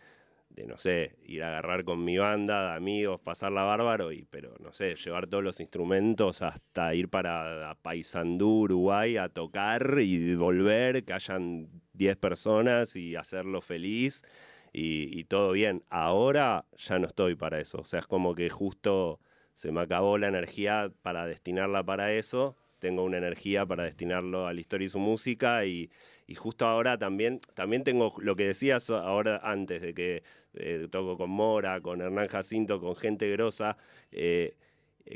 de, 0.51 0.67
no 0.67 0.79
sé, 0.79 1.17
ir 1.25 1.43
a 1.43 1.49
agarrar 1.49 1.85
con 1.85 2.05
mi 2.05 2.19
banda 2.19 2.71
de 2.71 2.77
amigos, 2.77 3.21
pasarla 3.21 3.63
bárbaro, 3.63 4.13
y, 4.13 4.25
pero, 4.25 4.55
no 4.61 4.73
sé, 4.73 4.97
llevar 4.97 5.27
todos 5.27 5.45
los 5.45 5.61
instrumentos 5.61 6.43
hasta 6.43 6.95
ir 6.95 7.09
para 7.09 7.77
Paysandú, 7.83 8.63
Uruguay, 8.63 9.17
a 9.17 9.29
tocar 9.29 9.97
y 10.01 10.35
volver, 10.35 11.05
que 11.05 11.13
hayan 11.13 11.69
10 11.95 12.17
personas 12.17 12.97
y 12.97 13.17
hacerlo 13.17 13.61
feliz 13.61 14.25
y, 14.73 15.19
y, 15.19 15.25
todo 15.25 15.53
bien. 15.53 15.83
Ahora 15.89 16.67
ya 16.77 16.99
no 16.99 17.07
estoy 17.07 17.35
para 17.37 17.61
eso, 17.61 17.79
o 17.79 17.85
sea, 17.85 18.01
es 18.01 18.07
como 18.07 18.35
que 18.35 18.51
justo 18.51 19.21
se 19.55 19.73
me 19.73 19.81
acabó 19.81 20.19
la 20.19 20.29
energía 20.29 20.93
para 21.03 21.27
destinarla 21.27 21.85
para 21.85 22.13
eso, 22.13 22.57
tengo 22.81 23.05
una 23.05 23.19
energía 23.19 23.64
para 23.66 23.85
destinarlo 23.85 24.47
a 24.47 24.53
la 24.53 24.61
historia 24.61 24.87
y 24.87 24.88
su 24.88 24.99
música 24.99 25.64
y, 25.64 25.90
y 26.27 26.35
justo 26.35 26.66
ahora 26.66 26.99
también, 26.99 27.40
también 27.55 27.85
tengo 27.85 28.12
lo 28.19 28.35
que 28.37 28.47
decías 28.47 28.90
ahora 28.90 29.40
antes 29.45 29.83
de 29.83 29.95
que 29.95 30.23
eh, 30.55 30.88
toco 30.90 31.16
con 31.16 31.31
Mora, 31.31 31.81
con 31.81 32.01
Hernán 32.01 32.29
Jacinto, 32.29 32.81
con 32.81 32.97
gente 32.97 33.31
grosa, 33.31 33.77
eh, 34.11 34.57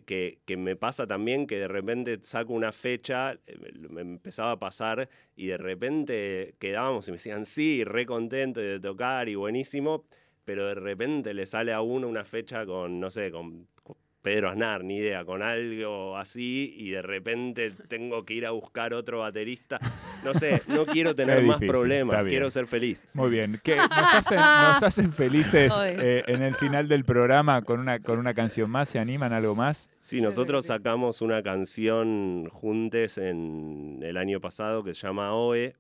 que, 0.07 0.39
que, 0.45 0.57
me 0.57 0.77
pasa 0.77 1.07
también 1.07 1.47
que 1.47 1.59
de 1.59 1.69
repente 1.69 2.19
saco 2.23 2.53
una 2.53 2.73
fecha, 2.73 3.33
eh, 3.47 3.59
me 3.91 4.01
empezaba 4.01 4.53
a 4.53 4.59
pasar 4.59 5.09
y 5.37 5.47
de 5.47 5.57
repente 5.57 6.55
quedábamos 6.59 7.07
y 7.09 7.13
me 7.13 7.17
decían 7.17 7.47
sí, 7.47 7.85
re 7.85 8.07
contento 8.07 8.61
de 8.61 8.81
tocar 8.81 9.29
y 9.29 9.35
buenísimo, 9.35 10.05
pero 10.45 10.67
de 10.67 10.75
repente 10.75 11.35
le 11.35 11.47
sale 11.47 11.73
a 11.73 11.81
uno 11.81 12.09
una 12.09 12.25
fecha 12.25 12.67
con, 12.67 13.01
no 13.01 13.11
sé, 13.11 13.31
con, 13.31 13.69
con 13.83 13.97
Pedro 14.25 14.49
Aznar, 14.49 14.83
ni 14.85 14.97
idea, 14.97 15.23
con 15.27 15.43
algo 15.43 16.17
así 16.17 16.75
y 16.79 16.93
de 16.93 17.03
repente 17.03 17.73
tengo 17.89 18.25
que 18.25 18.33
ir 18.33 18.47
a 18.47 18.53
buscar 18.53 18.95
otro 18.95 19.19
baterista. 19.19 19.79
No 20.25 20.33
sé, 20.33 20.63
no 20.67 20.87
quiero 20.87 21.15
tener 21.15 21.43
más 21.43 21.59
problemas, 21.59 22.25
quiero 22.25 22.49
ser 22.49 22.67
feliz. 22.67 23.07
Muy 23.13 23.31
bien, 23.31 23.61
que 23.63 23.77
nos 23.77 23.91
hacen, 23.91 24.39
nos 24.39 24.83
hacen 24.83 25.13
felices 25.13 25.71
eh, 25.85 26.23
en 26.27 26.43
el 26.43 26.55
final 26.55 26.89
del 26.89 27.05
programa 27.05 27.61
con 27.61 27.81
una, 27.81 28.01
con 28.01 28.19
una 28.19 28.33
canción 28.33 28.71
más, 28.71 28.89
¿se 28.89 28.99
animan 28.99 29.35
a 29.35 29.37
algo 29.37 29.55
más? 29.55 29.91
Sí, 30.01 30.23
nosotros 30.23 30.65
sacamos 30.65 31.21
una 31.21 31.43
canción 31.43 32.49
juntes 32.51 33.19
en 33.19 34.01
el 34.03 34.17
año 34.17 34.41
pasado 34.41 34.83
que 34.83 34.95
se 34.95 35.07
llama 35.07 35.35
OE. 35.35 35.77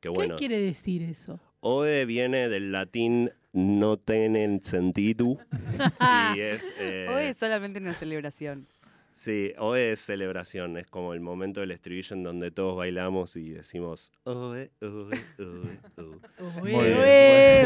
Que, 0.00 0.08
bueno, 0.08 0.34
¿Qué 0.34 0.48
quiere 0.48 0.60
decir 0.60 1.02
eso? 1.04 1.38
OE 1.60 2.06
viene 2.06 2.48
del 2.48 2.72
latín 2.72 3.30
no 3.52 3.98
tienen 3.98 4.62
sentido. 4.62 5.38
y 6.34 6.40
es, 6.40 6.72
eh, 6.78 7.08
Hoy 7.10 7.24
es 7.24 7.36
solamente 7.36 7.78
una 7.78 7.92
celebración. 7.94 8.66
Sí, 9.12 9.52
hoy 9.58 9.80
es 9.80 10.00
celebración, 10.00 10.76
es 10.76 10.86
como 10.86 11.12
el 11.14 11.20
momento 11.20 11.60
del 11.60 11.72
estribillo 11.72 12.14
en 12.16 12.22
donde 12.22 12.50
todos 12.50 12.76
bailamos 12.76 13.36
y 13.36 13.50
decimos 13.50 14.12
oe, 14.24 14.70
oe, 14.80 15.18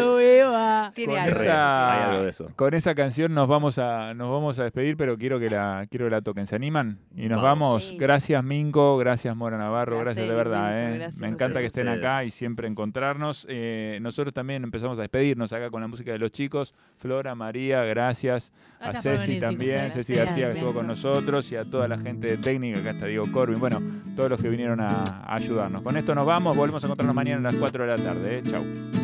oe, 0.00 0.44
oe. 0.44 0.90
Tiene 0.94 1.18
algo. 1.18 1.40
Esa, 1.40 1.92
Hay 1.94 2.10
algo 2.10 2.24
de 2.24 2.30
eso. 2.30 2.50
Con 2.56 2.74
esa 2.74 2.94
canción 2.94 3.34
nos 3.34 3.46
vamos 3.46 3.78
a 3.78 4.14
nos 4.14 4.30
vamos 4.30 4.58
a 4.58 4.64
despedir, 4.64 4.96
pero 4.96 5.16
quiero 5.18 5.38
que 5.38 5.50
la 5.50 5.86
quiero 5.90 6.06
que 6.06 6.10
la 6.10 6.22
toquen. 6.22 6.46
¿Se 6.46 6.56
animan? 6.56 6.98
Y 7.14 7.28
nos 7.28 7.42
vamos. 7.42 7.94
Gracias 7.98 8.42
Minco, 8.42 8.96
gracias 8.96 9.36
Mora 9.36 9.58
Navarro, 9.58 9.98
gracias, 9.98 10.26
de 10.26 10.34
verdad. 10.34 10.72
eh. 11.04 11.10
Me 11.18 11.28
encanta 11.28 11.60
que 11.60 11.66
estén 11.66 11.88
acá 11.88 12.24
y 12.24 12.30
siempre 12.30 12.68
encontrarnos. 12.68 13.46
Eh, 13.48 13.98
nosotros 14.00 14.32
también 14.34 14.64
empezamos 14.64 14.98
a 14.98 15.02
despedirnos 15.02 15.52
acá 15.52 15.70
con 15.70 15.82
la 15.82 15.88
música 15.88 16.12
de 16.12 16.18
los 16.18 16.32
chicos. 16.32 16.74
Flora, 16.98 17.34
María, 17.34 17.82
gracias. 17.84 18.52
a 18.80 18.92
Ceci 18.92 19.40
también, 19.40 19.90
Ceci 19.90 20.14
García 20.14 20.52
que 20.52 20.58
estuvo 20.58 20.72
con 20.72 20.86
nosotros 20.86 21.33
y 21.42 21.56
a 21.56 21.64
toda 21.64 21.88
la 21.88 21.98
gente 21.98 22.28
de 22.28 22.36
técnica, 22.36 22.80
acá 22.80 22.90
está 22.90 23.06
Diego 23.06 23.30
Corbin, 23.32 23.58
bueno, 23.58 23.80
todos 24.14 24.30
los 24.30 24.40
que 24.40 24.48
vinieron 24.48 24.80
a, 24.80 25.22
ayudarnos. 25.26 25.82
Con 25.82 25.96
esto 25.96 26.14
nos 26.14 26.26
vamos, 26.26 26.56
volvemos 26.56 26.82
a 26.84 26.86
encontrarnos 26.86 27.14
mañana 27.14 27.48
a 27.48 27.52
las 27.52 27.56
4 27.56 27.84
de 27.84 27.90
la 27.90 27.96
tarde. 27.96 28.38
¿eh? 28.38 28.42
Chau. 28.44 29.03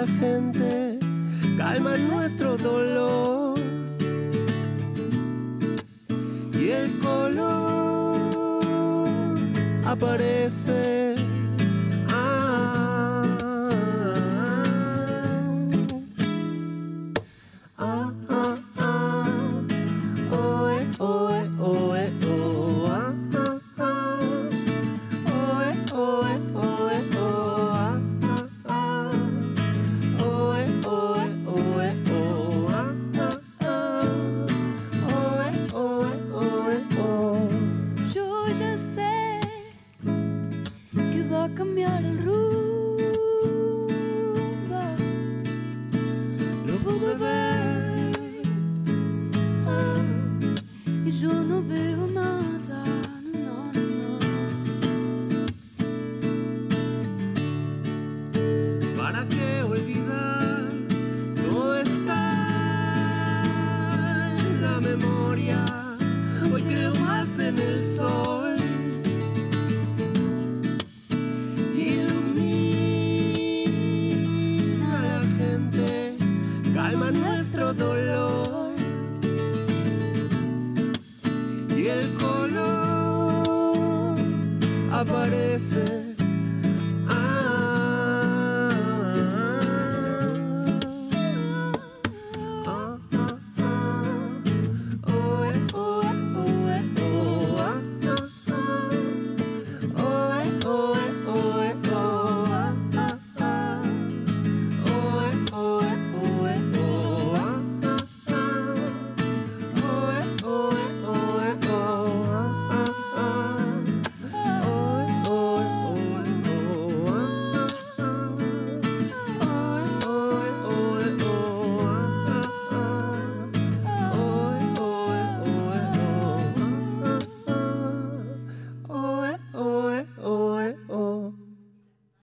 La 0.00 0.06
gente, 0.06 0.98
calma 1.58 1.96
nuestro 1.98 2.56
dolor. 2.56 3.58
Y 6.54 6.68
el 6.70 6.98
color 7.00 8.20
aparece. 9.84 10.89